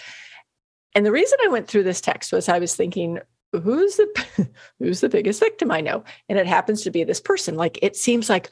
And 0.95 1.07
the 1.07 1.13
reason 1.13 1.39
I 1.45 1.49
went 1.49 1.69
through 1.69 1.85
this 1.85 2.03
text 2.03 2.33
was 2.33 2.49
I 2.49 2.59
was 2.59 2.77
thinking, 2.77 3.21
who's 3.53 3.97
the 3.97 4.49
who's 4.79 5.01
the 5.01 5.09
biggest 5.09 5.41
victim 5.41 5.71
I 5.71 5.81
know? 5.81 6.05
And 6.29 6.39
it 6.39 6.47
happens 6.47 6.83
to 6.83 6.91
be 6.91 7.05
this 7.05 7.21
person. 7.21 7.57
Like 7.57 7.79
it 7.81 7.97
seems 7.97 8.29
like 8.29 8.51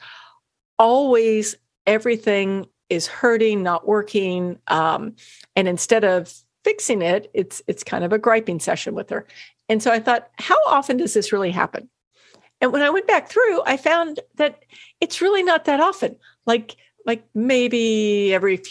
always 0.79 1.55
everything 1.85 2.67
is 2.89 3.05
hurting, 3.07 3.61
not 3.61 3.87
working. 3.87 4.57
Um, 4.67 5.15
and 5.55 5.67
instead 5.67 6.03
of 6.03 6.33
fixing 6.63 7.01
it, 7.01 7.29
it's 7.33 7.61
it's 7.67 7.83
kind 7.83 8.03
of 8.03 8.13
a 8.13 8.17
griping 8.17 8.59
session 8.59 8.95
with 8.95 9.09
her. 9.09 9.27
And 9.69 9.83
so 9.83 9.91
I 9.91 9.99
thought, 9.99 10.29
how 10.37 10.57
often 10.67 10.97
does 10.97 11.13
this 11.13 11.31
really 11.31 11.51
happen? 11.51 11.89
And 12.61 12.71
when 12.71 12.83
I 12.83 12.89
went 12.91 13.07
back 13.07 13.27
through, 13.27 13.61
I 13.65 13.75
found 13.75 14.19
that 14.35 14.63
it's 15.01 15.21
really 15.21 15.43
not 15.43 15.65
that 15.65 15.79
often. 15.79 16.15
Like 16.45 16.77
like 17.05 17.23
maybe 17.33 18.33
every 18.33 18.61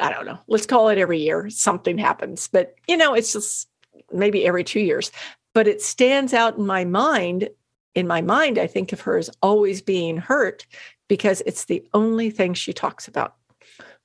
I 0.00 0.12
don't 0.12 0.26
know, 0.26 0.38
let's 0.46 0.66
call 0.66 0.88
it 0.88 0.98
every 0.98 1.20
year 1.20 1.50
something 1.50 1.98
happens. 1.98 2.48
But 2.48 2.74
you 2.86 2.96
know, 2.96 3.14
it's 3.14 3.32
just 3.32 3.68
maybe 4.12 4.46
every 4.46 4.64
2 4.64 4.80
years. 4.80 5.10
But 5.54 5.66
it 5.66 5.82
stands 5.82 6.32
out 6.34 6.58
in 6.58 6.66
my 6.66 6.84
mind. 6.84 7.48
In 7.94 8.06
my 8.06 8.22
mind, 8.22 8.58
I 8.58 8.66
think 8.66 8.92
of 8.92 9.02
her 9.02 9.18
as 9.18 9.30
always 9.42 9.82
being 9.82 10.16
hurt 10.16 10.66
because 11.08 11.42
it's 11.44 11.66
the 11.66 11.86
only 11.92 12.30
thing 12.30 12.54
she 12.54 12.72
talks 12.72 13.06
about. 13.06 13.34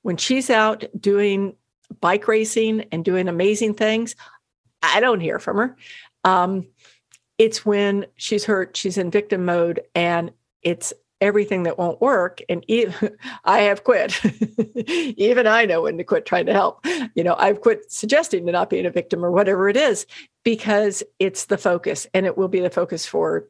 When 0.02 0.18
she's 0.18 0.50
out 0.50 0.84
doing 0.98 1.54
bike 2.00 2.28
racing 2.28 2.84
and 2.92 3.02
doing 3.02 3.28
amazing 3.28 3.74
things, 3.74 4.14
I 4.82 5.00
don't 5.00 5.20
hear 5.20 5.38
from 5.38 5.56
her. 5.56 5.76
Um, 6.24 6.66
it's 7.38 7.64
when 7.64 8.06
she's 8.16 8.44
hurt, 8.44 8.76
she's 8.76 8.98
in 8.98 9.10
victim 9.10 9.44
mode, 9.44 9.80
and 9.94 10.32
it's 10.62 10.92
everything 11.20 11.64
that 11.64 11.78
won't 11.78 12.00
work. 12.00 12.40
And 12.48 12.64
even, 12.68 13.16
I 13.44 13.60
have 13.60 13.84
quit. 13.84 14.20
even 15.16 15.46
I 15.46 15.64
know 15.64 15.82
when 15.82 15.98
to 15.98 16.04
quit 16.04 16.26
trying 16.26 16.46
to 16.46 16.52
help. 16.52 16.84
You 17.14 17.24
know, 17.24 17.34
I've 17.38 17.60
quit 17.60 17.90
suggesting 17.90 18.46
to 18.46 18.52
not 18.52 18.70
being 18.70 18.86
a 18.86 18.90
victim 18.90 19.24
or 19.24 19.30
whatever 19.30 19.68
it 19.68 19.76
is 19.76 20.06
because 20.44 21.02
it's 21.18 21.46
the 21.46 21.58
focus 21.58 22.06
and 22.14 22.26
it 22.26 22.36
will 22.36 22.48
be 22.48 22.60
the 22.60 22.70
focus 22.70 23.06
for 23.06 23.48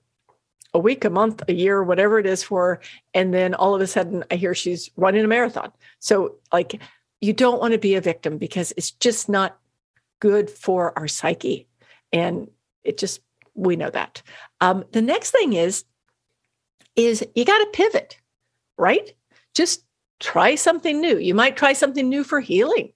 a 0.75 0.79
week, 0.79 1.05
a 1.05 1.11
month, 1.11 1.43
a 1.49 1.53
year, 1.53 1.83
whatever 1.83 2.19
it 2.19 2.27
is 2.27 2.43
for. 2.43 2.81
And 3.15 3.33
then 3.33 3.55
all 3.55 3.75
of 3.75 3.81
a 3.81 3.87
sudden 3.87 4.25
I 4.31 4.37
hear 4.37 4.55
she's 4.55 4.91
running 4.97 5.25
a 5.25 5.29
marathon. 5.29 5.73
So, 5.99 6.37
like, 6.53 6.81
you 7.21 7.33
don't 7.33 7.61
want 7.61 7.73
to 7.73 7.79
be 7.79 7.95
a 7.95 8.01
victim 8.01 8.39
because 8.39 8.73
it's 8.77 8.91
just 8.91 9.29
not 9.29 9.59
good 10.21 10.51
for 10.51 10.97
our 10.99 11.09
psyche. 11.09 11.69
And 12.13 12.49
it 12.85 12.99
just, 12.99 13.21
we 13.59 13.77
know 13.77 13.91
that. 13.91 14.23
Um, 14.61 14.85
the 14.93 15.03
next 15.03 15.33
thing 15.33 15.53
is, 15.53 15.85
is 16.97 17.27
you 17.35 17.45
got 17.45 17.59
to 17.59 17.71
pivot, 17.73 18.19
right? 18.77 19.13
Just 19.55 19.85
try 20.21 20.55
something 20.55 21.01
new. 21.01 21.19
You 21.19 21.35
might 21.35 21.57
try 21.57 21.73
something 21.73 22.09
new 22.09 22.25
for 22.25 22.41
healing. 22.41 22.93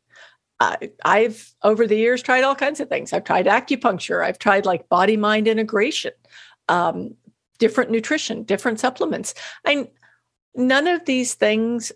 Uh, 0.60 0.76
I've 1.04 1.52
over 1.62 1.86
the 1.86 1.96
years 1.96 2.22
tried 2.22 2.44
all 2.44 2.54
kinds 2.54 2.80
of 2.80 2.88
things. 2.88 3.12
I've 3.12 3.24
tried 3.24 3.46
acupuncture. 3.46 4.24
I've 4.24 4.38
tried 4.38 4.64
like 4.64 4.88
body 4.88 5.16
mind 5.16 5.48
integration, 5.48 6.12
um, 6.68 7.14
different 7.58 7.90
nutrition, 7.90 8.44
different 8.44 8.78
supplements. 8.78 9.34
I 9.66 9.88
none 10.54 10.86
of 10.86 11.04
these 11.04 11.34
things 11.34 11.90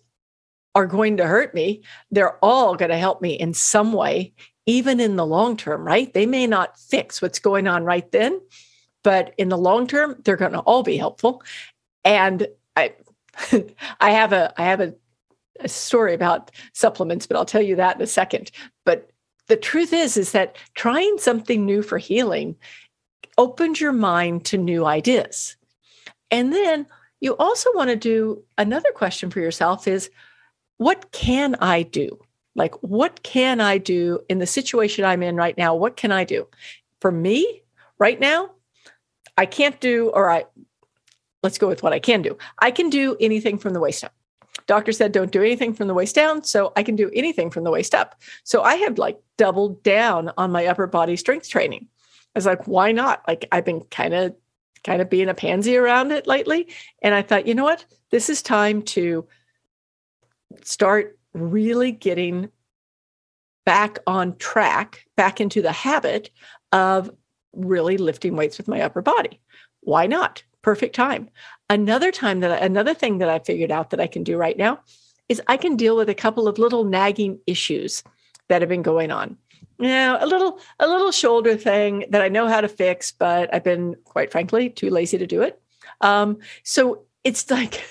are 0.75 0.87
going 0.87 1.17
to 1.19 1.27
hurt 1.27 1.55
me. 1.55 1.83
They're 2.11 2.39
all 2.45 2.75
going 2.75 2.91
to 2.91 2.99
help 2.99 3.23
me 3.23 3.35
in 3.35 3.55
some 3.55 3.93
way, 3.93 4.35
even 4.67 5.01
in 5.01 5.17
the 5.17 5.27
long 5.27 5.57
term, 5.57 5.87
right? 5.87 6.13
They 6.13 6.27
may 6.27 6.47
not 6.47 6.79
fix 6.79 7.23
what's 7.23 7.39
going 7.39 7.69
on 7.69 7.85
right 7.85 8.11
then, 8.11 8.41
but 9.03 9.33
in 9.39 9.49
the 9.49 9.59
long 9.59 9.87
term, 9.87 10.21
they're 10.25 10.37
going 10.37 10.53
to 10.53 10.61
all 10.61 10.83
be 10.83 10.97
helpful. 10.97 11.43
And 12.05 12.47
I, 12.77 12.95
I 14.01 14.11
have 14.11 14.33
a, 14.33 14.53
I 14.61 14.65
have 14.65 14.81
a, 14.81 14.95
a 15.61 15.69
story 15.69 16.15
about 16.15 16.51
supplements, 16.73 17.27
but 17.27 17.37
I'll 17.37 17.45
tell 17.45 17.63
you 17.63 17.77
that 17.77 17.97
in 17.97 18.03
a 18.03 18.07
second. 18.07 18.51
But 18.85 19.11
the 19.47 19.57
truth 19.57 19.93
is, 19.93 20.17
is 20.17 20.33
that 20.33 20.57
trying 20.75 21.19
something 21.19 21.65
new 21.65 21.83
for 21.83 21.99
healing 21.99 22.57
opens 23.39 23.81
your 23.81 23.93
mind 23.93 24.45
to 24.47 24.59
new 24.59 24.85
ideas. 24.85 25.57
And 26.31 26.53
then 26.53 26.87
you 27.21 27.37
also 27.37 27.71
want 27.75 27.91
to 27.91 27.97
do 27.97 28.43
another 28.59 28.91
question 28.95 29.31
for 29.31 29.41
yourself 29.41 29.87
is 29.87 30.11
what 30.79 31.13
can 31.13 31.55
I 31.57 31.83
do? 31.83 32.19
Like, 32.57 32.75
what 32.83 33.23
can 33.23 33.61
I 33.61 33.79
do 33.79 34.21
in 34.29 34.39
the 34.39 34.47
situation 34.47 35.05
I'm 35.05 35.23
in 35.23 35.37
right 35.37 35.57
now? 35.57 35.75
What 35.75 35.97
can 35.97 36.11
I 36.11 36.25
do? 36.25 36.49
For 37.01 37.13
me, 37.13 37.63
right 37.99 38.19
now, 38.19 38.51
I 39.37 39.47
can't 39.47 39.79
do, 39.79 40.11
or 40.15 40.31
I, 40.31 40.47
let's 41.43 41.59
go 41.59 41.69
with 41.69 41.83
what 41.83 41.93
I 41.93 41.99
can 41.99 42.23
do. 42.23 42.37
I 42.59 42.71
can 42.71 42.89
do 42.89 43.17
anything 43.21 43.59
from 43.59 43.75
the 43.75 43.81
waist 43.81 44.03
up. 44.03 44.15
Doctor 44.67 44.91
said, 44.91 45.13
don't 45.13 45.31
do 45.31 45.43
anything 45.43 45.75
from 45.75 45.87
the 45.87 45.95
waist 45.95 46.15
down. 46.15 46.43
So 46.43 46.73
I 46.75 46.83
can 46.83 46.97
do 46.97 47.11
anything 47.15 47.51
from 47.51 47.63
the 47.63 47.71
waist 47.71 47.95
up. 47.95 48.21
So 48.43 48.63
I 48.63 48.77
have 48.77 48.99
like 48.99 49.21
doubled 49.37 49.83
down 49.83 50.33
on 50.39 50.51
my 50.51 50.67
upper 50.67 50.87
body 50.87 51.17
strength 51.17 51.49
training. 51.49 51.87
I 52.35 52.39
was 52.39 52.47
like, 52.47 52.67
why 52.67 52.91
not? 52.91 53.23
Like, 53.29 53.47
I've 53.53 53.65
been 53.65 53.83
kind 53.83 54.15
of, 54.15 54.35
kind 54.83 55.03
of 55.03 55.11
being 55.11 55.29
a 55.29 55.35
pansy 55.35 55.77
around 55.77 56.11
it 56.11 56.27
lately. 56.27 56.69
And 57.03 57.15
I 57.15 57.21
thought, 57.21 57.47
you 57.47 57.55
know 57.55 57.65
what? 57.65 57.85
This 58.11 58.31
is 58.31 58.41
time 58.41 58.83
to 58.83 59.27
start 60.65 61.19
really 61.37 61.93
getting 61.93 62.51
back 63.65 63.99
on 64.07 64.37
track, 64.37 65.05
back 65.17 65.41
into 65.41 65.61
the 65.61 65.73
habit 65.73 66.31
of 66.73 67.11
really 67.53 67.97
lifting 67.97 68.37
weights 68.37 68.59
with 68.59 68.69
my 68.69 68.81
upper 68.81 69.03
body. 69.03 69.41
Why 69.81 70.07
not? 70.07 70.43
Perfect 70.63 70.95
time. 70.95 71.29
Another 71.69 72.11
time 72.13 72.41
that 72.41 72.51
I, 72.51 72.65
another 72.65 72.95
thing 72.95 73.19
that 73.19 73.29
I 73.29 73.39
figured 73.41 73.71
out 73.71 73.91
that 73.91 74.01
I 74.01 74.07
can 74.07 74.25
do 74.25 74.37
right 74.37 74.57
now 74.57 74.81
is 75.29 75.43
I 75.49 75.57
can 75.57 75.77
deal 75.77 75.97
with 75.97 76.09
a 76.09 76.15
couple 76.15 76.49
of 76.49 76.59
little 76.59 76.85
nagging 76.85 77.39
issues 77.47 78.03
that 78.49 78.63
have 78.63 78.69
been 78.69 78.83
going 78.83 79.11
on. 79.11 79.37
Yeah, 79.79 80.23
a 80.23 80.27
little 80.27 80.61
a 80.79 80.87
little 80.87 81.11
shoulder 81.13 81.57
thing 81.57 82.07
that 82.11 82.23
I 82.23 82.29
know 82.29 82.49
how 82.49 82.61
to 82.61 82.69
fix, 82.69 83.13
but 83.13 83.53
I've 83.55 83.65
been 83.65 83.97
quite 84.05 84.33
frankly 84.33 84.71
too 84.71 84.91
lazy 84.91 85.19
to 85.19 85.27
do 85.27 85.43
it. 85.43 85.61
Um, 86.01 86.39
so 86.63 87.05
it's 87.25 87.51
like 87.51 87.85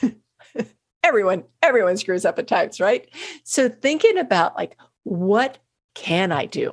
everyone 1.05 1.43
everyone 1.61 1.95
screws 1.97 2.25
up 2.25 2.39
at 2.39 2.47
times 2.47 2.79
right? 2.79 3.09
So 3.43 3.69
thinking 3.69 4.17
about 4.17 4.55
like 4.55 4.77
what 5.03 5.59
can 5.93 6.31
i 6.31 6.45
do 6.45 6.71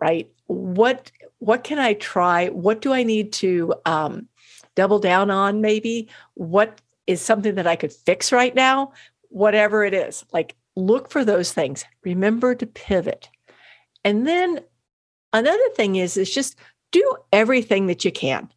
right? 0.00 0.30
What 0.46 1.12
what 1.38 1.62
can 1.62 1.78
i 1.78 1.94
try? 1.94 2.48
What 2.48 2.80
do 2.80 2.92
i 2.92 3.02
need 3.02 3.32
to 3.34 3.74
um, 3.84 4.28
double 4.74 4.98
down 4.98 5.30
on 5.30 5.60
maybe? 5.60 6.08
What 6.34 6.80
is 7.06 7.20
something 7.20 7.54
that 7.56 7.66
i 7.66 7.76
could 7.76 7.92
fix 7.92 8.32
right 8.32 8.54
now? 8.54 8.92
Whatever 9.28 9.84
it 9.84 9.94
is 9.94 10.24
like 10.32 10.56
look 10.74 11.10
for 11.10 11.24
those 11.24 11.52
things. 11.52 11.84
Remember 12.04 12.54
to 12.54 12.66
pivot. 12.66 13.28
And 14.04 14.26
then 14.26 14.60
another 15.32 15.68
thing 15.76 15.96
is 15.96 16.16
is 16.16 16.32
just 16.32 16.56
do 16.90 17.16
everything 17.32 17.86
that 17.86 18.04
you 18.04 18.10
can. 18.10 18.50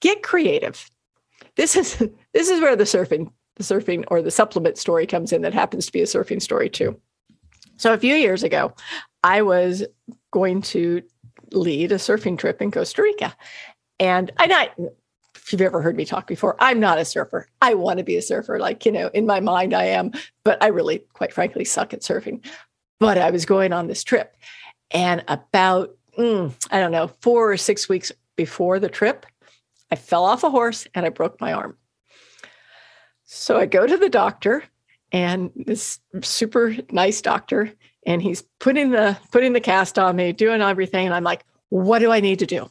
Get 0.00 0.22
creative. 0.22 0.88
This 1.56 1.76
is 1.76 1.98
this 2.32 2.48
is 2.48 2.60
where 2.60 2.76
the 2.76 2.84
surfing 2.84 3.30
the 3.56 3.64
surfing 3.64 4.04
or 4.08 4.22
the 4.22 4.30
supplement 4.30 4.78
story 4.78 5.06
comes 5.06 5.32
in 5.32 5.42
that 5.42 5.54
happens 5.54 5.86
to 5.86 5.92
be 5.92 6.00
a 6.00 6.06
surfing 6.06 6.40
story 6.40 6.68
too. 6.68 6.98
So 7.76 7.92
a 7.92 7.98
few 7.98 8.14
years 8.14 8.42
ago, 8.42 8.72
I 9.22 9.42
was 9.42 9.84
going 10.30 10.62
to 10.62 11.02
lead 11.52 11.92
a 11.92 11.96
surfing 11.96 12.38
trip 12.38 12.62
in 12.62 12.70
Costa 12.70 13.02
Rica. 13.02 13.34
And 13.98 14.30
I 14.38 14.46
not 14.46 14.70
if 15.46 15.52
you've 15.52 15.60
ever 15.60 15.80
heard 15.80 15.96
me 15.96 16.04
talk 16.04 16.26
before, 16.26 16.56
I'm 16.58 16.80
not 16.80 16.98
a 16.98 17.04
surfer. 17.04 17.46
I 17.62 17.74
want 17.74 17.98
to 17.98 18.04
be 18.04 18.16
a 18.16 18.22
surfer. 18.22 18.58
Like, 18.58 18.84
you 18.84 18.90
know, 18.90 19.10
in 19.14 19.26
my 19.26 19.38
mind 19.38 19.74
I 19.74 19.84
am, 19.84 20.10
but 20.42 20.60
I 20.60 20.66
really, 20.66 21.04
quite 21.12 21.32
frankly, 21.32 21.64
suck 21.64 21.94
at 21.94 22.00
surfing. 22.00 22.44
But 22.98 23.16
I 23.16 23.30
was 23.30 23.44
going 23.44 23.72
on 23.72 23.86
this 23.86 24.02
trip. 24.02 24.36
And 24.90 25.22
about, 25.28 25.96
mm, 26.18 26.52
I 26.72 26.80
don't 26.80 26.90
know, 26.90 27.08
four 27.20 27.52
or 27.52 27.56
six 27.56 27.88
weeks 27.88 28.10
before 28.34 28.80
the 28.80 28.88
trip, 28.88 29.24
I 29.92 29.94
fell 29.94 30.24
off 30.24 30.42
a 30.42 30.50
horse 30.50 30.88
and 30.94 31.06
I 31.06 31.10
broke 31.10 31.40
my 31.40 31.52
arm. 31.52 31.76
So 33.26 33.58
I 33.58 33.66
go 33.66 33.86
to 33.86 33.96
the 33.96 34.08
doctor 34.08 34.64
and 35.12 35.50
this 35.54 36.00
super 36.22 36.76
nice 36.90 37.20
doctor 37.20 37.72
and 38.06 38.22
he's 38.22 38.42
putting 38.60 38.90
the 38.90 39.18
putting 39.32 39.52
the 39.52 39.60
cast 39.60 39.98
on 39.98 40.16
me, 40.16 40.32
doing 40.32 40.62
everything 40.62 41.06
and 41.06 41.14
I'm 41.14 41.24
like, 41.24 41.44
"What 41.68 41.98
do 41.98 42.12
I 42.12 42.20
need 42.20 42.38
to 42.38 42.46
do?" 42.46 42.70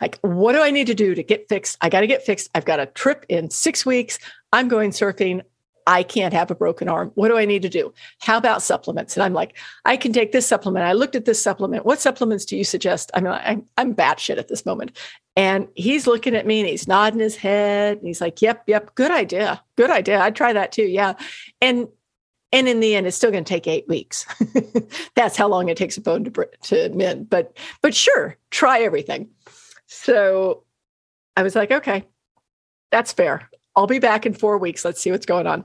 Like, 0.00 0.18
what 0.22 0.54
do 0.54 0.60
I 0.60 0.72
need 0.72 0.88
to 0.88 0.94
do 0.94 1.14
to 1.14 1.22
get 1.22 1.48
fixed? 1.48 1.78
I 1.80 1.88
got 1.88 2.00
to 2.00 2.08
get 2.08 2.24
fixed. 2.24 2.50
I've 2.56 2.64
got 2.64 2.80
a 2.80 2.86
trip 2.86 3.24
in 3.28 3.50
6 3.50 3.86
weeks. 3.86 4.18
I'm 4.52 4.66
going 4.66 4.90
surfing. 4.90 5.42
I 5.86 6.02
can't 6.02 6.34
have 6.34 6.50
a 6.50 6.54
broken 6.54 6.88
arm. 6.88 7.10
What 7.14 7.28
do 7.28 7.36
I 7.36 7.44
need 7.44 7.62
to 7.62 7.68
do? 7.68 7.92
How 8.20 8.36
about 8.36 8.62
supplements? 8.62 9.16
And 9.16 9.24
I'm 9.24 9.32
like, 9.32 9.56
I 9.84 9.96
can 9.96 10.12
take 10.12 10.32
this 10.32 10.46
supplement. 10.46 10.86
I 10.86 10.92
looked 10.92 11.16
at 11.16 11.24
this 11.24 11.42
supplement. 11.42 11.84
What 11.84 12.00
supplements 12.00 12.44
do 12.44 12.56
you 12.56 12.64
suggest? 12.64 13.10
I 13.14 13.20
mean, 13.20 13.32
I'm, 13.32 13.66
I'm 13.76 13.94
batshit 13.94 14.38
at 14.38 14.48
this 14.48 14.64
moment. 14.64 14.96
And 15.34 15.68
he's 15.74 16.06
looking 16.06 16.34
at 16.34 16.46
me 16.46 16.60
and 16.60 16.68
he's 16.68 16.86
nodding 16.86 17.20
his 17.20 17.36
head. 17.36 17.98
And 17.98 18.06
he's 18.06 18.20
like, 18.20 18.42
yep, 18.42 18.64
yep, 18.66 18.94
good 18.94 19.10
idea. 19.10 19.62
Good 19.76 19.90
idea. 19.90 20.20
I'd 20.20 20.36
try 20.36 20.52
that 20.52 20.72
too. 20.72 20.84
Yeah. 20.84 21.14
And 21.60 21.88
and 22.54 22.68
in 22.68 22.80
the 22.80 22.94
end, 22.94 23.06
it's 23.06 23.16
still 23.16 23.30
going 23.30 23.44
to 23.44 23.48
take 23.48 23.66
eight 23.66 23.88
weeks. 23.88 24.26
That's 25.14 25.38
how 25.38 25.48
long 25.48 25.70
it 25.70 25.78
takes 25.78 25.96
a 25.96 26.02
bone 26.02 26.24
to 26.24 26.48
to 26.64 26.88
mend. 26.90 27.30
But 27.30 27.56
but 27.80 27.94
sure, 27.94 28.36
try 28.50 28.80
everything. 28.80 29.30
So 29.86 30.64
I 31.36 31.42
was 31.42 31.54
like, 31.54 31.70
okay, 31.70 32.04
that's 32.90 33.12
fair. 33.12 33.48
I'll 33.74 33.86
be 33.86 33.98
back 33.98 34.26
in 34.26 34.34
four 34.34 34.58
weeks. 34.58 34.84
Let's 34.84 35.00
see 35.00 35.10
what's 35.10 35.26
going 35.26 35.46
on. 35.46 35.64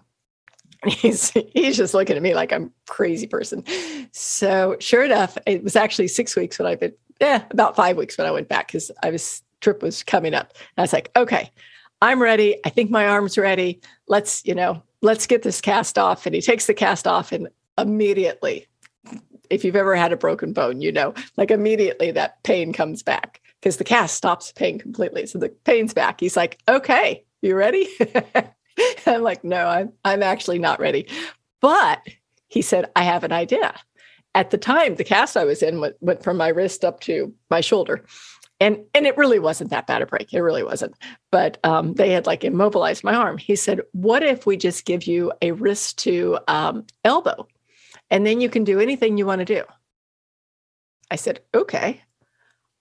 He's 0.85 1.31
he's 1.31 1.75
just 1.75 1.93
looking 1.93 2.15
at 2.15 2.21
me 2.21 2.35
like 2.35 2.53
I'm 2.53 2.71
crazy 2.87 3.27
person. 3.27 3.63
So 4.11 4.77
sure 4.79 5.03
enough, 5.03 5.37
it 5.47 5.63
was 5.63 5.75
actually 5.75 6.07
six 6.07 6.35
weeks 6.35 6.59
when 6.59 6.67
I've 6.67 6.79
been 6.79 6.93
yeah, 7.19 7.43
about 7.51 7.75
five 7.75 7.97
weeks 7.97 8.17
when 8.17 8.27
I 8.27 8.31
went 8.31 8.47
back 8.47 8.67
because 8.67 8.91
I 9.03 9.09
was 9.09 9.41
trip 9.61 9.81
was 9.81 10.03
coming 10.03 10.33
up. 10.33 10.53
And 10.55 10.79
I 10.79 10.81
was 10.81 10.93
like, 10.93 11.11
okay, 11.15 11.51
I'm 12.01 12.21
ready. 12.21 12.57
I 12.65 12.69
think 12.69 12.91
my 12.91 13.07
arm's 13.07 13.37
ready. 13.37 13.81
Let's, 14.07 14.45
you 14.45 14.55
know, 14.55 14.83
let's 15.01 15.27
get 15.27 15.43
this 15.43 15.61
cast 15.61 15.97
off. 15.97 16.25
And 16.25 16.35
he 16.35 16.41
takes 16.41 16.67
the 16.67 16.73
cast 16.73 17.07
off 17.07 17.31
and 17.31 17.47
immediately, 17.77 18.67
if 19.49 19.63
you've 19.63 19.75
ever 19.75 19.95
had 19.95 20.11
a 20.11 20.17
broken 20.17 20.53
bone, 20.53 20.81
you 20.81 20.91
know, 20.91 21.13
like 21.37 21.51
immediately 21.51 22.11
that 22.11 22.43
pain 22.43 22.73
comes 22.73 23.01
back 23.01 23.41
because 23.59 23.77
the 23.77 23.83
cast 23.83 24.15
stops 24.15 24.51
pain 24.51 24.77
completely. 24.77 25.25
So 25.25 25.39
the 25.39 25.49
pain's 25.49 25.93
back. 25.93 26.19
He's 26.19 26.37
like, 26.37 26.59
okay, 26.67 27.23
you 27.41 27.55
ready? 27.55 27.87
I'm 29.05 29.23
like, 29.23 29.43
no, 29.43 29.67
I'm, 29.67 29.93
I'm 30.03 30.23
actually 30.23 30.59
not 30.59 30.79
ready. 30.79 31.07
But 31.61 32.01
he 32.47 32.61
said, 32.61 32.89
I 32.95 33.03
have 33.03 33.23
an 33.23 33.31
idea. 33.31 33.73
At 34.35 34.51
the 34.51 34.57
time, 34.57 34.95
the 34.95 35.03
cast 35.03 35.35
I 35.35 35.45
was 35.45 35.63
in 35.63 35.79
went, 35.79 35.95
went 35.99 36.23
from 36.23 36.37
my 36.37 36.49
wrist 36.49 36.85
up 36.85 36.99
to 37.01 37.33
my 37.49 37.61
shoulder. 37.61 38.05
And, 38.59 38.79
and 38.93 39.05
it 39.05 39.17
really 39.17 39.39
wasn't 39.39 39.69
that 39.69 39.87
bad 39.87 40.01
a 40.01 40.05
break. 40.05 40.33
It 40.33 40.41
really 40.41 40.63
wasn't. 40.63 40.95
But 41.31 41.59
um, 41.63 41.93
they 41.93 42.11
had 42.11 42.25
like 42.25 42.43
immobilized 42.43 43.03
my 43.03 43.13
arm. 43.13 43.37
He 43.37 43.55
said, 43.55 43.81
What 43.91 44.23
if 44.23 44.45
we 44.45 44.57
just 44.57 44.85
give 44.85 45.03
you 45.05 45.31
a 45.41 45.51
wrist 45.51 45.99
to 45.99 46.39
um, 46.47 46.85
elbow? 47.03 47.47
And 48.09 48.25
then 48.25 48.41
you 48.41 48.49
can 48.49 48.63
do 48.63 48.79
anything 48.79 49.17
you 49.17 49.25
want 49.25 49.39
to 49.39 49.45
do. 49.45 49.63
I 51.11 51.17
said, 51.17 51.41
Okay, 51.53 52.01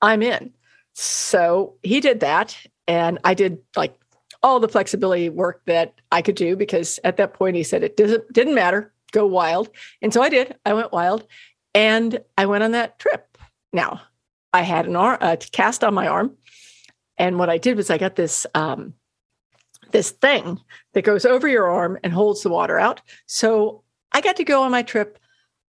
I'm 0.00 0.22
in. 0.22 0.52
So 0.94 1.74
he 1.82 2.00
did 2.00 2.20
that. 2.20 2.56
And 2.88 3.18
I 3.24 3.34
did 3.34 3.58
like 3.76 3.98
all 4.46 4.60
the 4.60 4.68
flexibility 4.68 5.28
work 5.28 5.60
that 5.66 6.00
I 6.12 6.22
could 6.22 6.36
do 6.36 6.54
because 6.54 7.00
at 7.02 7.16
that 7.16 7.34
point 7.34 7.56
he 7.56 7.64
said 7.64 7.82
it 7.82 7.96
doesn't 7.96 8.32
didn't 8.32 8.54
matter, 8.54 8.92
go 9.10 9.26
wild. 9.26 9.70
And 10.00 10.14
so 10.14 10.22
I 10.22 10.28
did. 10.28 10.54
I 10.64 10.72
went 10.72 10.92
wild 10.92 11.26
and 11.74 12.20
I 12.38 12.46
went 12.46 12.62
on 12.62 12.70
that 12.70 13.00
trip. 13.00 13.36
Now, 13.72 14.02
I 14.52 14.62
had 14.62 14.86
an 14.86 14.94
arm, 14.94 15.18
a 15.20 15.36
cast 15.36 15.82
on 15.82 15.94
my 15.94 16.06
arm. 16.06 16.36
And 17.18 17.40
what 17.40 17.50
I 17.50 17.58
did 17.58 17.76
was 17.76 17.90
I 17.90 17.98
got 17.98 18.14
this 18.14 18.46
um, 18.54 18.94
this 19.90 20.12
thing 20.12 20.60
that 20.94 21.02
goes 21.02 21.26
over 21.26 21.48
your 21.48 21.66
arm 21.66 21.98
and 22.04 22.12
holds 22.12 22.42
the 22.42 22.48
water 22.48 22.78
out. 22.78 23.00
So 23.26 23.82
I 24.12 24.20
got 24.20 24.36
to 24.36 24.44
go 24.44 24.62
on 24.62 24.70
my 24.70 24.82
trip. 24.82 25.18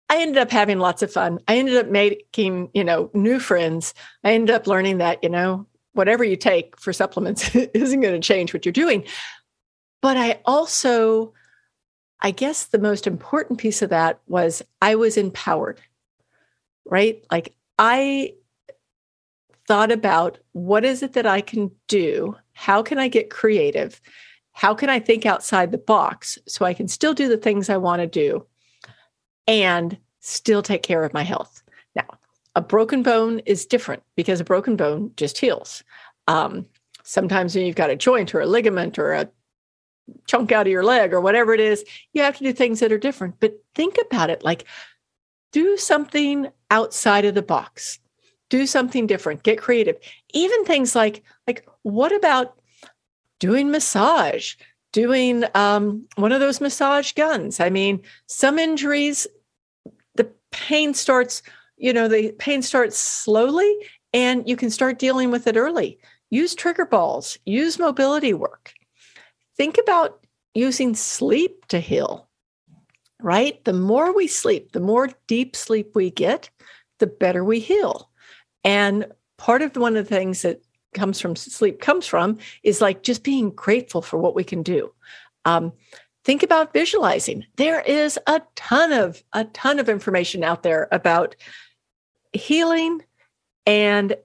I 0.08 0.22
ended 0.22 0.38
up 0.38 0.52
having 0.52 0.78
lots 0.78 1.02
of 1.02 1.12
fun. 1.12 1.40
I 1.48 1.58
ended 1.58 1.78
up 1.78 1.88
making, 1.88 2.70
you 2.76 2.84
know, 2.84 3.10
new 3.16 3.40
friends. 3.40 3.96
I 4.24 4.34
ended 4.34 4.56
up 4.56 4.68
learning 4.68 5.00
that, 5.00 5.24
you 5.24 5.30
know, 5.30 5.66
whatever 5.98 6.24
you 6.24 6.36
take 6.36 6.80
for 6.80 6.94
supplements 6.94 7.54
isn't 7.74 8.01
going 8.01 8.20
to 8.20 8.25
change 8.25 8.54
what 8.54 8.66
you're 8.66 8.72
doing. 8.72 9.04
But 10.01 10.16
I 10.16 10.39
also, 10.46 11.34
I 12.22 12.32
guess 12.32 12.66
the 12.66 12.80
most 12.80 13.08
important 13.08 13.60
piece 13.60 13.82
of 13.82 13.89
that 13.89 14.20
was 14.27 14.62
I 14.82 14.96
was 14.96 15.18
empowered, 15.18 15.82
right? 16.86 17.25
Like 17.32 17.56
I 17.80 18.36
thought 19.68 19.92
about 19.92 20.38
what 20.54 20.86
is 20.86 21.04
it 21.04 21.13
that 21.13 21.25
I 21.25 21.42
can 21.42 21.72
do? 21.88 22.36
How 22.54 22.82
can 22.82 23.00
I 23.00 23.08
get 23.08 23.30
creative? 23.30 24.00
How 24.54 24.74
can 24.74 24.89
I 24.89 25.00
think 25.00 25.25
outside 25.25 25.72
the 25.72 25.77
box 25.77 26.38
so 26.48 26.66
I 26.66 26.74
can 26.74 26.88
still 26.88 27.13
do 27.13 27.27
the 27.27 27.38
things 27.38 27.70
I 27.70 27.77
want 27.77 28.01
to 28.01 28.08
do 28.08 28.46
and 29.46 29.98
still 30.20 30.62
take 30.62 30.84
care 30.84 31.04
of 31.04 31.13
my 31.13 31.24
health? 31.24 31.62
A 32.58 32.62
broken 32.62 33.04
bone 33.04 33.38
is 33.46 33.68
different 33.68 34.02
because 34.16 34.40
a 34.40 34.44
broken 34.44 34.76
bone 34.76 35.12
just 35.16 35.38
heals. 35.38 35.84
Um, 36.28 36.66
sometimes 37.04 37.54
when 37.54 37.68
you've 37.68 37.76
got 37.76 37.92
a 37.92 37.96
joint 37.96 38.34
or 38.34 38.42
a 38.42 38.48
ligament 38.48 38.98
or 38.98 39.14
a 39.14 39.30
chunk 40.26 40.52
out 40.52 40.66
of 40.66 40.72
your 40.72 40.84
leg 40.84 41.14
or 41.14 41.22
whatever 41.22 41.54
it 41.54 41.60
is, 41.60 41.86
you 42.14 42.24
have 42.24 42.36
to 42.36 42.44
do 42.44 42.52
things 42.52 42.80
that 42.80 42.92
are 42.92 42.98
different. 42.98 43.36
But 43.40 43.64
think 43.76 44.00
about 44.08 44.32
it 44.32 44.44
like 44.44 44.66
do 45.52 45.78
something 45.78 46.48
outside 46.72 47.26
of 47.26 47.36
the 47.36 47.44
box. 47.44 48.00
Do 48.50 48.66
something 48.66 49.06
different. 49.06 49.44
Get 49.44 49.60
creative. 49.60 49.98
Even 50.34 50.66
things 50.66 50.96
like 50.96 51.24
like 51.46 51.64
what 51.84 52.12
about 52.12 52.60
doing 53.38 53.70
massage? 53.70 54.56
Doing 54.94 55.44
um, 55.54 56.08
one 56.16 56.32
of 56.32 56.40
those 56.40 56.60
massage 56.60 57.14
guns. 57.14 57.60
I 57.60 57.70
mean, 57.70 58.02
some 58.26 58.58
injuries, 58.58 59.28
the 60.16 60.32
pain 60.50 60.96
starts, 60.96 61.44
you 61.78 61.94
know, 61.94 62.08
the 62.08 62.32
pain 62.34 62.62
starts 62.62 62.98
slowly 62.98 63.74
and 64.14 64.48
you 64.48 64.56
can 64.56 64.70
start 64.70 65.00
dealing 65.00 65.32
with 65.32 65.48
it 65.48 65.58
early. 65.58 66.00
Use 66.30 66.56
trigger 66.56 66.86
balls, 66.86 67.38
use 67.46 67.80
mobility 67.80 68.34
work 68.34 68.74
think 69.58 69.78
about 69.82 70.26
using 70.54 70.96
sleep 70.96 71.66
to 71.68 71.80
heal, 71.80 72.30
right? 73.22 73.64
The 73.66 73.74
more 73.74 74.16
we 74.16 74.28
sleep, 74.28 74.72
the 74.72 74.80
more 74.80 75.10
deep 75.26 75.56
sleep 75.56 75.92
we 75.96 76.12
get, 76.12 76.50
the 77.00 77.08
better 77.08 77.44
we 77.44 77.60
heal. 77.60 78.10
And 78.64 79.08
part 79.38 79.62
of 79.62 79.76
one 79.76 79.98
of 79.98 80.08
the 80.08 80.16
things 80.16 80.44
that 80.44 80.62
comes 80.94 81.20
from 81.20 81.36
sleep 81.36 81.82
comes 81.82 82.08
from 82.08 82.38
is 82.64 82.82
like 82.82 83.04
just 83.04 83.24
being 83.24 83.50
grateful 83.50 84.02
for 84.02 84.18
what 84.18 84.36
we 84.36 84.44
can 84.44 84.64
do. 84.64 84.94
Um, 85.46 85.74
think 86.24 86.44
about 86.44 86.74
visualizing. 86.74 87.46
There 87.58 87.82
is 87.82 88.20
a 88.28 88.42
ton 88.56 88.94
of 88.94 89.24
a 89.34 89.46
ton 89.46 89.80
of 89.80 89.90
information 89.90 90.44
out 90.44 90.64
there 90.64 90.88
about 90.92 91.36
healing 92.38 93.03
and 93.65 94.15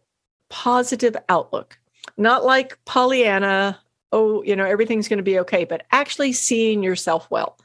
positive 0.48 1.16
outlook. 1.28 1.78
Not 2.16 2.44
like 2.44 2.78
Pollyanna 2.84 3.80
oh, 4.12 4.42
you 4.42 4.54
know, 4.54 4.64
everything's 4.64 5.08
going 5.08 5.18
to 5.18 5.22
be 5.22 5.38
okay, 5.40 5.64
but 5.64 5.86
actually 5.90 6.32
seeing 6.32 6.82
yourself 6.82 7.26
well. 7.30 7.58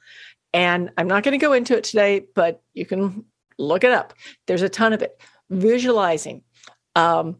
And 0.53 0.89
I'm 0.97 1.07
not 1.07 1.23
going 1.23 1.37
to 1.37 1.45
go 1.45 1.53
into 1.53 1.77
it 1.77 1.83
today, 1.83 2.25
but 2.33 2.61
you 2.73 2.85
can 2.85 3.25
look 3.59 3.83
it 3.83 3.91
up. 3.91 4.13
There's 4.47 4.61
a 4.61 4.69
ton 4.69 4.93
of 4.93 5.01
it. 5.01 5.21
Visualizing, 5.49 6.41
um, 6.95 7.37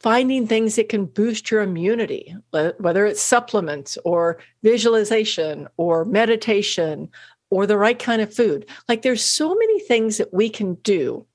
finding 0.00 0.46
things 0.46 0.76
that 0.76 0.88
can 0.88 1.06
boost 1.06 1.50
your 1.50 1.62
immunity, 1.62 2.34
whether 2.50 3.06
it's 3.06 3.22
supplements 3.22 3.96
or 4.04 4.38
visualization 4.62 5.68
or 5.76 6.04
meditation 6.04 7.08
or 7.50 7.66
the 7.66 7.78
right 7.78 7.98
kind 7.98 8.22
of 8.22 8.32
food. 8.32 8.68
Like 8.88 9.02
there's 9.02 9.24
so 9.24 9.54
many 9.54 9.80
things 9.80 10.18
that 10.18 10.32
we 10.32 10.48
can 10.48 10.74
do. 10.74 11.26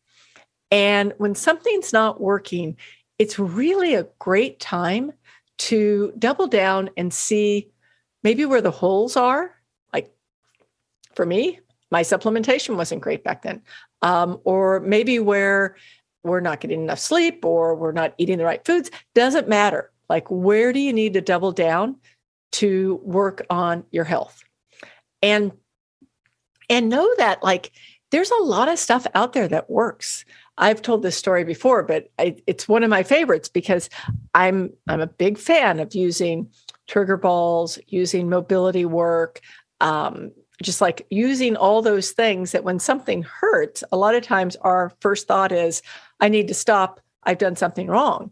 And 0.71 1.13
when 1.17 1.36
something's 1.36 1.93
not 1.93 2.19
working, 2.19 2.78
it's 3.19 3.39
really 3.39 3.95
a 3.95 4.08
great 4.19 4.60
time 4.60 5.13
to 5.58 6.12
double 6.17 6.47
down 6.47 6.89
and 6.97 7.13
see 7.13 7.71
maybe 8.23 8.45
where 8.45 8.62
the 8.62 8.71
holes 8.71 9.15
are. 9.15 9.56
Like 9.93 10.13
for 11.13 11.25
me, 11.25 11.60
my 11.91 12.01
supplementation 12.01 12.75
wasn't 12.75 13.01
great 13.01 13.23
back 13.23 13.43
then. 13.43 13.62
Um, 14.01 14.39
or 14.43 14.80
maybe 14.82 15.19
where 15.19 15.78
we're 16.23 16.41
not 16.41 16.60
getting 16.60 16.82
enough 16.82 16.99
sleep 16.99 17.45
or 17.45 17.75
we're 17.75 17.91
not 17.91 18.13
eating 18.17 18.38
the 18.38 18.45
right 18.45 18.65
foods. 18.65 18.91
Doesn't 19.13 19.47
matter. 19.47 19.91
Like, 20.10 20.30
where 20.30 20.73
do 20.73 20.80
you 20.80 20.91
need 20.93 21.13
to 21.13 21.21
double 21.21 21.51
down 21.51 21.97
to 22.54 22.99
work 23.04 23.45
on 23.49 23.86
your 23.91 24.04
health? 24.04 24.43
And 25.21 25.51
and 26.69 26.89
know 26.89 27.08
that 27.17 27.43
like 27.43 27.71
there's 28.12 28.32
a 28.32 28.43
lot 28.43 28.69
of 28.69 28.80
stuff 28.80 29.06
out 29.13 29.34
there 29.34 29.47
that 29.47 29.69
works. 29.69 30.25
I've 30.57 30.81
told 30.81 31.01
this 31.01 31.17
story 31.17 31.43
before, 31.43 31.83
but 31.83 32.09
I, 32.17 32.37
it's 32.47 32.67
one 32.67 32.83
of 32.83 32.89
my 32.89 33.03
favorites 33.03 33.49
because 33.49 33.89
I'm 34.33 34.71
I'm 34.87 35.01
a 35.01 35.07
big 35.07 35.37
fan 35.37 35.79
of 35.79 35.93
using 35.93 36.49
trigger 36.87 37.17
balls, 37.17 37.77
using 37.87 38.29
mobility 38.29 38.85
work, 38.85 39.41
um, 39.81 40.31
just 40.63 40.81
like 40.81 41.05
using 41.09 41.55
all 41.55 41.81
those 41.81 42.11
things 42.11 42.51
that 42.51 42.63
when 42.63 42.79
something 42.79 43.23
hurts, 43.23 43.83
a 43.91 43.97
lot 43.97 44.15
of 44.15 44.23
times 44.23 44.55
our 44.57 44.93
first 45.01 45.27
thought 45.27 45.51
is, 45.51 45.81
I 46.19 46.29
need 46.29 46.47
to 46.47 46.53
stop. 46.53 47.01
I've 47.23 47.37
done 47.37 47.55
something 47.55 47.87
wrong. 47.87 48.31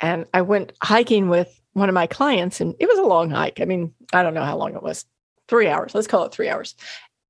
And 0.00 0.26
I 0.34 0.42
went 0.42 0.72
hiking 0.82 1.28
with 1.28 1.60
one 1.72 1.88
of 1.88 1.94
my 1.94 2.06
clients, 2.06 2.60
and 2.60 2.74
it 2.78 2.86
was 2.86 2.98
a 2.98 3.02
long 3.02 3.30
hike. 3.30 3.60
I 3.60 3.64
mean, 3.64 3.94
I 4.12 4.22
don't 4.22 4.34
know 4.34 4.44
how 4.44 4.56
long 4.56 4.74
it 4.74 4.82
was 4.82 5.06
three 5.48 5.68
hours. 5.68 5.94
Let's 5.94 6.06
call 6.06 6.24
it 6.24 6.32
three 6.32 6.48
hours. 6.48 6.74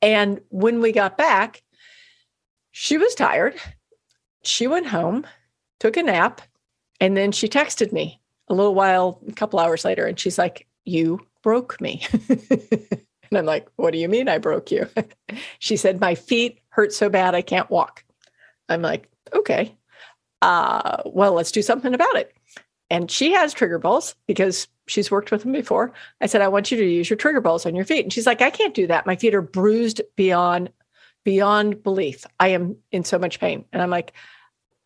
And 0.02 0.40
when 0.48 0.80
we 0.80 0.92
got 0.92 1.16
back, 1.16 1.62
she 2.72 2.98
was 2.98 3.14
tired 3.14 3.54
she 4.46 4.66
went 4.66 4.86
home, 4.86 5.26
took 5.80 5.96
a 5.96 6.02
nap, 6.02 6.40
and 7.00 7.16
then 7.16 7.32
she 7.32 7.48
texted 7.48 7.92
me 7.92 8.20
a 8.48 8.54
little 8.54 8.74
while, 8.74 9.20
a 9.28 9.32
couple 9.32 9.58
hours 9.58 9.84
later, 9.84 10.06
and 10.06 10.18
she's 10.18 10.38
like, 10.38 10.66
You 10.84 11.20
broke 11.42 11.80
me. 11.80 12.02
and 12.28 13.38
I'm 13.38 13.46
like, 13.46 13.68
What 13.76 13.92
do 13.92 13.98
you 13.98 14.08
mean 14.08 14.28
I 14.28 14.38
broke 14.38 14.70
you? 14.70 14.88
she 15.58 15.76
said, 15.76 16.00
My 16.00 16.14
feet 16.14 16.60
hurt 16.68 16.92
so 16.92 17.08
bad 17.08 17.34
I 17.34 17.42
can't 17.42 17.70
walk. 17.70 18.04
I'm 18.68 18.82
like, 18.82 19.08
Okay. 19.32 19.74
Uh, 20.42 21.02
well, 21.06 21.32
let's 21.32 21.52
do 21.52 21.62
something 21.62 21.94
about 21.94 22.16
it. 22.16 22.34
And 22.90 23.10
she 23.10 23.32
has 23.32 23.54
trigger 23.54 23.78
balls 23.78 24.14
because 24.26 24.68
she's 24.86 25.10
worked 25.10 25.30
with 25.30 25.42
them 25.42 25.52
before. 25.52 25.92
I 26.20 26.26
said, 26.26 26.42
I 26.42 26.48
want 26.48 26.70
you 26.70 26.76
to 26.76 26.84
use 26.84 27.08
your 27.08 27.16
trigger 27.16 27.40
balls 27.40 27.64
on 27.64 27.74
your 27.74 27.86
feet. 27.86 28.04
And 28.04 28.12
she's 28.12 28.26
like, 28.26 28.42
I 28.42 28.50
can't 28.50 28.74
do 28.74 28.86
that. 28.88 29.06
My 29.06 29.16
feet 29.16 29.34
are 29.34 29.42
bruised 29.42 30.02
beyond 30.16 30.70
beyond 31.24 31.82
belief. 31.82 32.26
I 32.38 32.48
am 32.48 32.76
in 32.92 33.02
so 33.02 33.18
much 33.18 33.40
pain. 33.40 33.64
And 33.72 33.80
I'm 33.80 33.88
like, 33.88 34.12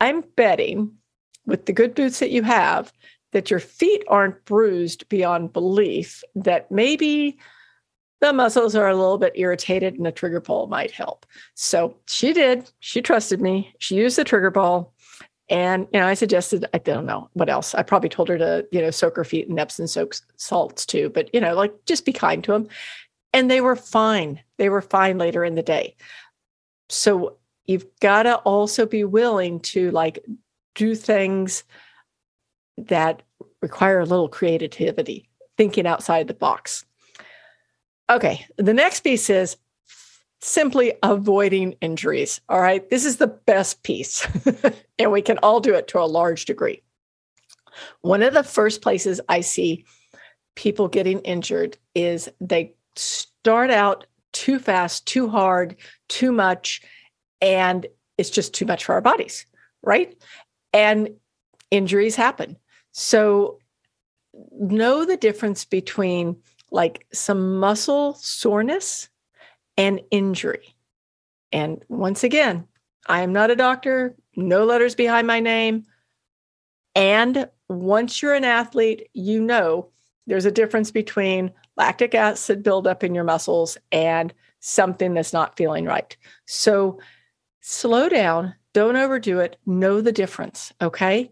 I'm 0.01 0.23
betting 0.37 0.93
with 1.47 1.67
the 1.67 1.73
good 1.73 1.95
boots 1.95 2.19
that 2.21 2.31
you 2.31 2.43
have 2.43 2.93
that 3.33 3.51
your 3.51 3.61
feet 3.61 4.05
aren't 4.09 4.45
bruised 4.45 5.09
beyond 5.09 5.53
belief, 5.53 6.23
that 6.35 6.71
maybe 6.71 7.39
the 8.21 8.33
muscles 8.33 8.75
are 8.75 8.89
a 8.89 8.97
little 8.97 9.19
bit 9.19 9.33
irritated 9.37 9.95
and 9.95 10.07
a 10.07 10.13
trigger 10.13 10.41
ball 10.41 10.67
might 10.67 10.91
help. 10.91 11.27
So 11.55 11.97
she 12.07 12.33
did. 12.33 12.71
She 12.81 13.03
trusted 13.03 13.41
me. 13.41 13.75
She 13.79 13.97
used 13.97 14.17
the 14.17 14.25
trigger 14.25 14.51
ball. 14.51 14.95
And, 15.51 15.87
you 15.93 16.01
know, 16.01 16.07
I 16.07 16.15
suggested, 16.15 16.67
I 16.75 16.79
don't 16.79 17.07
know 17.07 17.31
what 17.33 17.49
else. 17.49 17.75
I 17.75 17.83
probably 17.83 18.11
told 18.11 18.29
her 18.29 18.37
to, 18.37 18.67
you 18.71 18.83
know, 18.83 18.91
soak 18.91 19.17
her 19.17 19.25
feet 19.25 19.49
in 19.49 19.59
Epsom 19.59 19.87
soak 19.87 20.15
salts 20.37 20.85
too, 20.85 21.09
but, 21.09 21.33
you 21.35 21.41
know, 21.41 21.55
like 21.55 21.73
just 21.87 22.05
be 22.05 22.13
kind 22.13 22.45
to 22.45 22.53
them. 22.53 22.69
And 23.33 23.51
they 23.51 23.61
were 23.61 23.77
fine. 23.77 24.41
They 24.59 24.69
were 24.69 24.83
fine 24.83 25.17
later 25.17 25.45
in 25.45 25.55
the 25.55 25.63
day. 25.63 25.97
So 26.91 27.37
you've 27.69 27.87
got 28.01 28.25
to 28.25 28.37
also 28.39 28.87
be 28.87 29.05
willing 29.05 29.61
to 29.61 29.93
like 29.93 30.25
do 30.75 30.97
things 30.97 31.63
that 32.79 33.23
require 33.63 34.01
a 34.01 34.07
little 34.07 34.29
creativity, 34.29 35.29
thinking 35.57 35.87
outside 35.87 36.27
the 36.27 36.35
box. 36.35 36.85
Okay, 38.11 38.45
the 38.57 38.75
next 38.75 39.01
piece 39.01 39.29
is 39.29 39.57
simply 40.41 40.95
avoiding 41.03 41.73
injuries. 41.81 42.41
All 42.49 42.61
right, 42.61 42.89
this 42.89 43.05
is 43.05 43.19
the 43.19 43.27
best 43.27 43.83
piece, 43.83 44.27
and 44.99 45.13
we 45.13 45.21
can 45.21 45.39
all 45.39 45.61
do 45.61 45.75
it 45.75 45.89
to 45.89 46.01
a 46.01 46.07
large 46.07 46.47
degree. 46.47 46.83
One 48.01 48.23
of 48.23 48.33
the 48.33 48.43
first 48.43 48.81
places 48.81 49.21
I 49.29 49.43
see 49.43 49.85
people 50.55 50.89
getting 50.89 51.21
injured 51.21 51.77
is 51.95 52.29
they 52.41 52.75
start 52.97 53.71
out 53.71 54.07
too 54.33 54.59
fast, 54.59 55.07
too 55.07 55.29
hard, 55.29 55.77
too 56.09 56.33
much, 56.33 56.83
and 57.41 57.87
it's 58.17 58.31
just 58.31 58.55
too 58.55 58.67
much 58.67 58.85
for 58.85 58.95
our 58.95 59.01
bodies, 59.01 59.47
right? 59.83 60.17
And 60.73 61.11
injuries 61.71 62.17
happen. 62.17 62.57
So 62.93 63.59
know 64.53 65.05
the 65.05 65.17
difference 65.17 65.65
between 65.65 66.37
like 66.71 67.07
some 67.13 67.59
muscle 67.59 68.15
soreness 68.15 69.09
and 69.77 70.01
injury. 70.11 70.75
And 71.53 71.83
once 71.89 72.25
again, 72.25 72.67
I 73.07 73.23
am 73.23 73.33
not 73.33 73.51
a 73.51 73.57
doctor, 73.57 74.15
no 74.37 74.65
letters 74.65 74.95
behind 74.95 75.27
my 75.27 75.41
name. 75.41 75.85
And 76.95 77.49
once 77.69 78.21
you're 78.21 78.35
an 78.35 78.45
athlete, 78.45 79.09
you 79.15 79.41
know 79.41 79.91
There's 80.29 80.45
a 80.45 80.53
difference 80.53 80.91
between 80.91 81.53
lactic 81.77 82.15
acid 82.15 82.63
buildup 82.63 83.03
in 83.03 83.15
your 83.15 83.25
muscles 83.25 83.79
and 83.91 84.33
something 84.61 85.15
that's 85.15 85.33
not 85.33 85.57
feeling 85.57 85.87
right. 85.87 86.15
So 86.47 87.01
slow 87.69 88.09
down, 88.09 88.55
don't 88.73 88.97
overdo 88.97 89.41
it, 89.41 89.57
know 89.67 90.01
the 90.01 90.13
difference. 90.13 90.73
Okay. 90.81 91.31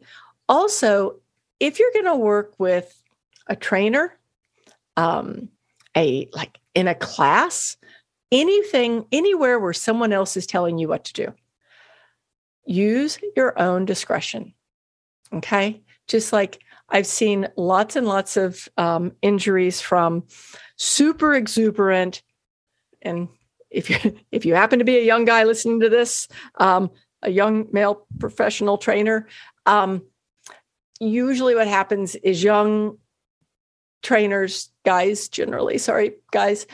Also, 0.49 1.19
if 1.61 1.79
you're 1.79 1.93
going 1.95 2.05
to 2.05 2.17
work 2.17 2.55
with 2.59 3.03
a 3.47 3.57
trainer, 3.57 4.19
um, 4.99 5.49
a 5.97 6.29
like 6.35 6.59
in 6.75 6.89
a 6.89 6.95
class, 6.95 7.79
anything, 8.31 9.07
anywhere 9.13 9.59
where 9.59 9.73
someone 9.73 10.13
else 10.13 10.37
is 10.37 10.47
telling 10.47 10.77
you 10.77 10.89
what 10.89 11.05
to 11.05 11.13
do, 11.15 11.35
use 12.67 13.19
your 13.35 13.59
own 13.59 13.87
discretion. 13.87 14.53
Okay. 15.33 15.83
Just 16.07 16.35
like 16.35 16.61
I've 16.91 17.07
seen 17.07 17.49
lots 17.57 17.97
and 17.97 18.07
lots 18.07 18.37
of 18.37 18.69
um, 18.77 19.13
injuries 19.23 19.81
from 19.81 20.25
super 20.77 21.35
exuberant, 21.35 22.23
and 23.01 23.29
if 23.77 23.91
you 23.91 24.17
if 24.33 24.45
you 24.47 24.55
happen 24.55 24.79
to 24.79 24.85
be 24.85 24.97
a 24.97 25.05
young 25.05 25.25
guy 25.25 25.45
listening 25.45 25.81
to 25.81 25.91
this, 25.91 26.29
um, 26.57 26.91
a 27.23 27.31
young 27.31 27.69
male 27.73 28.07
professional 28.19 28.79
trainer, 28.79 29.29
um, 29.67 30.03
usually 30.99 31.55
what 31.55 31.69
happens 31.69 32.15
is 32.17 32.43
young 32.43 32.97
trainers, 34.03 34.71
guys 34.85 35.29
generally, 35.29 35.77
sorry, 35.77 36.15
guys, 36.31 36.67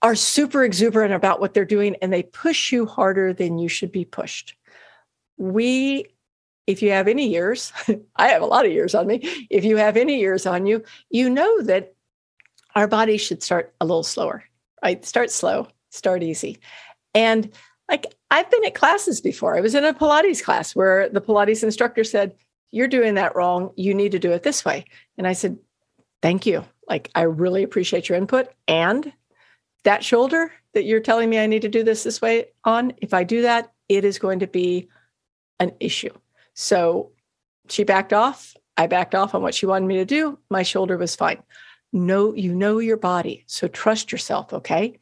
are 0.00 0.14
super 0.14 0.64
exuberant 0.64 1.12
about 1.12 1.40
what 1.40 1.52
they're 1.52 1.64
doing 1.64 1.96
and 2.00 2.12
they 2.12 2.22
push 2.22 2.72
you 2.72 2.86
harder 2.86 3.32
than 3.34 3.58
you 3.58 3.68
should 3.68 3.92
be 3.92 4.04
pushed. 4.04 4.54
We, 5.36 6.06
if 6.66 6.80
you 6.80 6.90
have 6.92 7.08
any 7.08 7.28
years, 7.28 7.72
I 8.16 8.28
have 8.28 8.42
a 8.42 8.46
lot 8.46 8.64
of 8.64 8.72
years 8.72 8.94
on 8.94 9.06
me. 9.06 9.46
If 9.50 9.64
you 9.64 9.76
have 9.76 9.96
any 9.96 10.18
years 10.20 10.46
on 10.46 10.64
you, 10.64 10.84
you 11.10 11.28
know 11.28 11.62
that 11.62 11.94
our 12.74 12.88
body 12.88 13.18
should 13.18 13.42
start 13.42 13.74
a 13.80 13.84
little 13.84 14.02
slower, 14.02 14.44
right? 14.82 15.04
Start 15.04 15.30
slow, 15.30 15.68
start 15.96 16.22
easy. 16.22 16.58
And 17.14 17.50
like 17.88 18.14
I've 18.30 18.50
been 18.50 18.64
at 18.64 18.74
classes 18.74 19.20
before. 19.20 19.56
I 19.56 19.60
was 19.60 19.74
in 19.74 19.84
a 19.84 19.94
Pilates 19.94 20.42
class 20.42 20.74
where 20.74 21.08
the 21.08 21.20
Pilates 21.20 21.62
instructor 21.62 22.04
said, 22.04 22.34
You're 22.70 22.88
doing 22.88 23.14
that 23.14 23.36
wrong. 23.36 23.70
You 23.76 23.94
need 23.94 24.12
to 24.12 24.18
do 24.18 24.32
it 24.32 24.42
this 24.42 24.64
way. 24.64 24.84
And 25.16 25.26
I 25.26 25.32
said, 25.32 25.58
Thank 26.22 26.46
you. 26.46 26.64
Like, 26.88 27.10
I 27.14 27.22
really 27.22 27.62
appreciate 27.62 28.08
your 28.08 28.18
input. 28.18 28.48
And 28.68 29.12
that 29.84 30.04
shoulder 30.04 30.52
that 30.74 30.84
you're 30.84 31.00
telling 31.00 31.30
me 31.30 31.38
I 31.38 31.46
need 31.46 31.62
to 31.62 31.68
do 31.68 31.84
this 31.84 32.02
this 32.02 32.20
way 32.20 32.46
on, 32.64 32.92
if 32.98 33.14
I 33.14 33.24
do 33.24 33.42
that, 33.42 33.72
it 33.88 34.04
is 34.04 34.18
going 34.18 34.40
to 34.40 34.46
be 34.46 34.88
an 35.60 35.72
issue. 35.80 36.10
So 36.54 37.12
she 37.68 37.84
backed 37.84 38.12
off. 38.12 38.54
I 38.76 38.86
backed 38.86 39.14
off 39.14 39.34
on 39.34 39.42
what 39.42 39.54
she 39.54 39.66
wanted 39.66 39.86
me 39.86 39.96
to 39.96 40.04
do. 40.04 40.38
My 40.50 40.62
shoulder 40.62 40.98
was 40.98 41.16
fine. 41.16 41.42
No, 41.92 42.34
you 42.34 42.54
know 42.54 42.78
your 42.78 42.96
body. 42.96 43.44
So 43.46 43.68
trust 43.68 44.12
yourself. 44.12 44.52
Okay. 44.52 44.98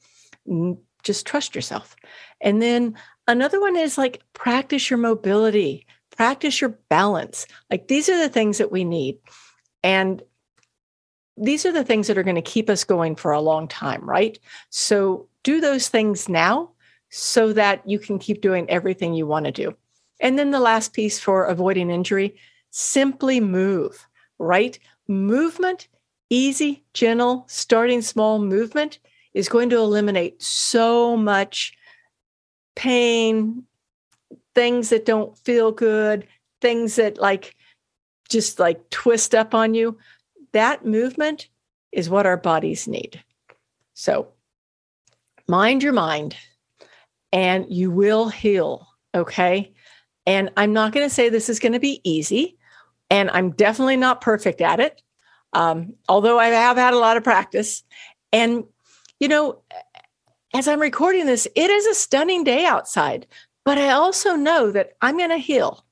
Just 1.05 1.27
trust 1.27 1.55
yourself. 1.55 1.95
And 2.41 2.61
then 2.61 2.97
another 3.29 3.61
one 3.61 3.77
is 3.77 3.97
like 3.97 4.23
practice 4.33 4.91
your 4.91 4.99
mobility, 4.99 5.87
practice 6.17 6.61
your 6.61 6.71
balance. 6.89 7.47
Like 7.71 7.89
these 7.89 8.09
are 8.09 8.19
the 8.19 8.29
things 8.29 8.59
that 8.59 8.73
we 8.73 8.85
need. 8.85 9.19
And 9.83 10.23
these 11.37 11.67
are 11.67 11.73
the 11.73 11.85
things 11.85 12.07
that 12.07 12.19
are 12.19 12.23
going 12.23 12.35
to 12.37 12.43
keep 12.43 12.71
us 12.71 12.85
going 12.85 13.17
for 13.17 13.33
a 13.33 13.41
long 13.41 13.69
time, 13.69 14.09
right? 14.09 14.39
So 14.71 15.29
do 15.43 15.61
those 15.61 15.89
things 15.89 16.29
now 16.29 16.71
so 17.11 17.53
that 17.53 17.89
you 17.89 17.99
can 17.99 18.19
keep 18.19 18.41
doing 18.41 18.69
everything 18.71 19.15
you 19.15 19.27
want 19.27 19.47
to 19.47 19.53
do. 19.53 19.77
And 20.21 20.39
then 20.39 20.51
the 20.51 20.61
last 20.61 20.93
piece 20.93 21.19
for 21.19 21.45
avoiding 21.45 21.91
injury 21.91 22.37
simply 22.71 23.41
move, 23.41 24.07
right? 24.39 24.79
Movement, 25.07 25.89
easy, 26.31 26.85
gentle, 26.95 27.45
starting 27.49 28.01
small 28.01 28.39
movement 28.39 28.99
is 29.35 29.49
going 29.49 29.71
to 29.71 29.79
eliminate 29.79 30.41
so 30.41 31.17
much 31.17 31.77
pain, 32.77 33.65
things 34.55 34.89
that 34.91 35.05
don't 35.05 35.37
feel 35.39 35.73
good, 35.73 36.27
things 36.61 36.97
that 36.97 37.19
like 37.19 37.55
just 38.29 38.59
like 38.59 38.89
twist 38.91 39.35
up 39.35 39.55
on 39.55 39.75
you 39.75 39.99
that 40.55 40.87
movement 40.87 41.49
is 41.93 42.09
what 42.09 42.27
our 42.27 42.39
bodies 42.39 42.89
need. 42.89 43.23
So 43.93 44.29
mind 45.47 45.83
your 45.83 45.93
mind 45.93 46.35
and 47.33 47.67
you 47.69 47.91
will 47.91 48.31
heal. 48.31 48.89
Okay. 49.15 49.75
And 50.27 50.51
I'm 50.57 50.73
not 50.73 50.93
going 50.93 51.07
to 51.07 51.15
say 51.15 51.29
this 51.29 51.51
is 51.51 51.59
going 51.59 51.73
to 51.73 51.81
be 51.81 52.01
easy. 52.03 52.57
And 53.11 53.31
I'm 53.31 53.51
definitely 53.51 53.97
not 53.97 54.23
perfect 54.23 54.63
at 54.63 54.81
it, 54.81 55.03
um, 55.53 55.95
although 56.09 56.39
I 56.39 56.47
have 56.47 56.79
had 56.79 56.95
a 56.95 56.99
lot 56.99 57.19
of 57.19 57.25
practice. 57.25 57.83
And, 58.33 58.65
you 59.21 59.29
know, 59.29 59.61
as 60.55 60.69
I'm 60.69 60.81
recording 60.81 61.27
this, 61.27 61.49
it 61.55 61.71
is 61.71 61.87
a 61.87 61.95
stunning 61.95 62.45
day 62.45 62.65
outside, 62.65 63.27
but 63.65 63.79
I 63.79 63.91
also 63.91 64.37
know 64.37 64.71
that 64.71 64.93
I'm 65.03 65.19
going 65.19 65.31
to 65.31 65.39
heal. 65.39 65.85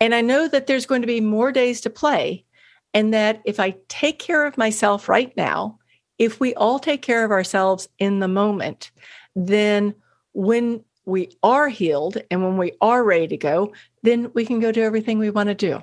And 0.00 0.14
I 0.14 0.20
know 0.20 0.48
that 0.48 0.66
there's 0.66 0.86
going 0.86 1.00
to 1.00 1.06
be 1.06 1.20
more 1.20 1.52
days 1.52 1.80
to 1.82 1.90
play. 1.90 2.44
And 2.92 3.14
that 3.14 3.40
if 3.44 3.58
I 3.58 3.76
take 3.88 4.18
care 4.18 4.46
of 4.46 4.58
myself 4.58 5.08
right 5.08 5.34
now, 5.36 5.78
if 6.18 6.38
we 6.38 6.54
all 6.54 6.78
take 6.78 7.02
care 7.02 7.24
of 7.24 7.30
ourselves 7.30 7.88
in 7.98 8.20
the 8.20 8.28
moment, 8.28 8.90
then 9.34 9.94
when 10.32 10.84
we 11.06 11.30
are 11.42 11.68
healed 11.68 12.18
and 12.30 12.42
when 12.42 12.56
we 12.56 12.72
are 12.80 13.02
ready 13.02 13.28
to 13.28 13.36
go, 13.36 13.72
then 14.02 14.30
we 14.34 14.46
can 14.46 14.60
go 14.60 14.72
do 14.72 14.82
everything 14.82 15.18
we 15.18 15.30
want 15.30 15.48
to 15.48 15.54
do. 15.54 15.82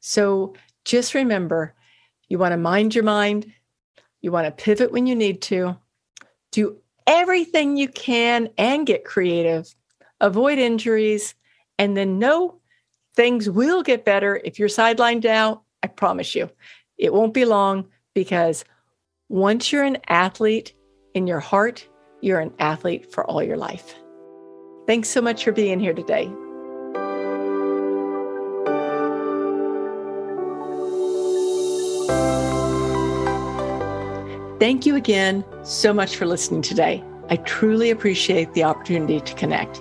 So 0.00 0.54
just 0.84 1.14
remember 1.14 1.74
you 2.28 2.38
want 2.38 2.52
to 2.52 2.58
mind 2.58 2.94
your 2.94 3.04
mind, 3.04 3.52
you 4.20 4.30
want 4.30 4.46
to 4.46 4.64
pivot 4.64 4.92
when 4.92 5.06
you 5.06 5.14
need 5.14 5.42
to, 5.42 5.76
do 6.52 6.78
everything 7.06 7.76
you 7.76 7.88
can 7.88 8.48
and 8.58 8.86
get 8.86 9.04
creative, 9.04 9.74
avoid 10.20 10.58
injuries, 10.58 11.34
and 11.78 11.96
then 11.96 12.18
know 12.18 12.60
things 13.14 13.48
will 13.48 13.82
get 13.82 14.04
better 14.04 14.40
if 14.44 14.58
you're 14.58 14.68
sidelined 14.68 15.24
now 15.24 15.62
I 15.82 15.86
promise 15.86 16.34
you, 16.34 16.50
it 16.98 17.12
won't 17.12 17.34
be 17.34 17.44
long 17.44 17.88
because 18.14 18.64
once 19.28 19.72
you're 19.72 19.84
an 19.84 19.98
athlete 20.08 20.74
in 21.14 21.26
your 21.26 21.40
heart, 21.40 21.86
you're 22.20 22.40
an 22.40 22.52
athlete 22.58 23.12
for 23.12 23.24
all 23.24 23.42
your 23.42 23.56
life. 23.56 23.94
Thanks 24.86 25.08
so 25.08 25.20
much 25.20 25.44
for 25.44 25.52
being 25.52 25.80
here 25.80 25.94
today. 25.94 26.30
Thank 34.60 34.84
you 34.84 34.96
again 34.96 35.42
so 35.64 35.94
much 35.94 36.16
for 36.16 36.26
listening 36.26 36.60
today. 36.60 37.02
I 37.30 37.36
truly 37.36 37.92
appreciate 37.92 38.52
the 38.52 38.64
opportunity 38.64 39.18
to 39.18 39.34
connect. 39.34 39.80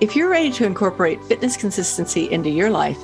If 0.00 0.16
you're 0.16 0.30
ready 0.30 0.50
to 0.52 0.64
incorporate 0.64 1.22
fitness 1.24 1.58
consistency 1.58 2.32
into 2.32 2.48
your 2.48 2.70
life, 2.70 2.96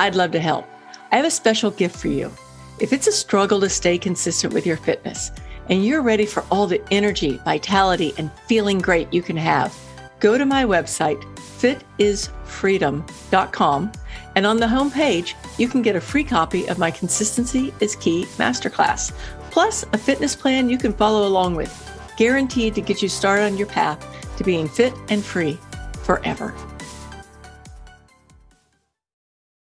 I'd 0.00 0.16
love 0.16 0.32
to 0.32 0.40
help. 0.40 0.66
I 1.12 1.16
have 1.16 1.26
a 1.26 1.30
special 1.30 1.70
gift 1.70 1.96
for 1.96 2.08
you. 2.08 2.32
If 2.80 2.92
it's 2.92 3.06
a 3.06 3.12
struggle 3.12 3.60
to 3.60 3.68
stay 3.68 3.98
consistent 3.98 4.52
with 4.52 4.66
your 4.66 4.76
fitness 4.76 5.30
and 5.70 5.86
you're 5.86 6.02
ready 6.02 6.26
for 6.26 6.44
all 6.50 6.66
the 6.66 6.82
energy, 6.90 7.40
vitality, 7.44 8.12
and 8.18 8.32
feeling 8.48 8.80
great 8.80 9.14
you 9.14 9.22
can 9.22 9.36
have, 9.36 9.72
go 10.18 10.36
to 10.36 10.44
my 10.44 10.64
website, 10.64 11.22
fitisfreedom.com, 11.36 13.92
and 14.34 14.44
on 14.44 14.56
the 14.56 14.66
homepage, 14.66 15.34
you 15.56 15.68
can 15.68 15.82
get 15.82 15.94
a 15.94 16.00
free 16.00 16.24
copy 16.24 16.66
of 16.66 16.80
my 16.80 16.90
Consistency 16.90 17.72
is 17.78 17.94
Key 17.94 18.24
Masterclass, 18.38 19.12
plus 19.54 19.84
a 19.92 19.96
fitness 19.96 20.34
plan 20.34 20.68
you 20.68 20.76
can 20.76 20.92
follow 20.92 21.28
along 21.28 21.54
with, 21.54 21.72
guaranteed 22.16 22.74
to 22.74 22.80
get 22.80 23.00
you 23.00 23.08
started 23.08 23.44
on 23.44 23.56
your 23.56 23.68
path 23.68 24.04
to 24.36 24.42
being 24.42 24.66
fit 24.66 24.92
and 25.10 25.24
free 25.24 25.56
forever. 26.02 26.52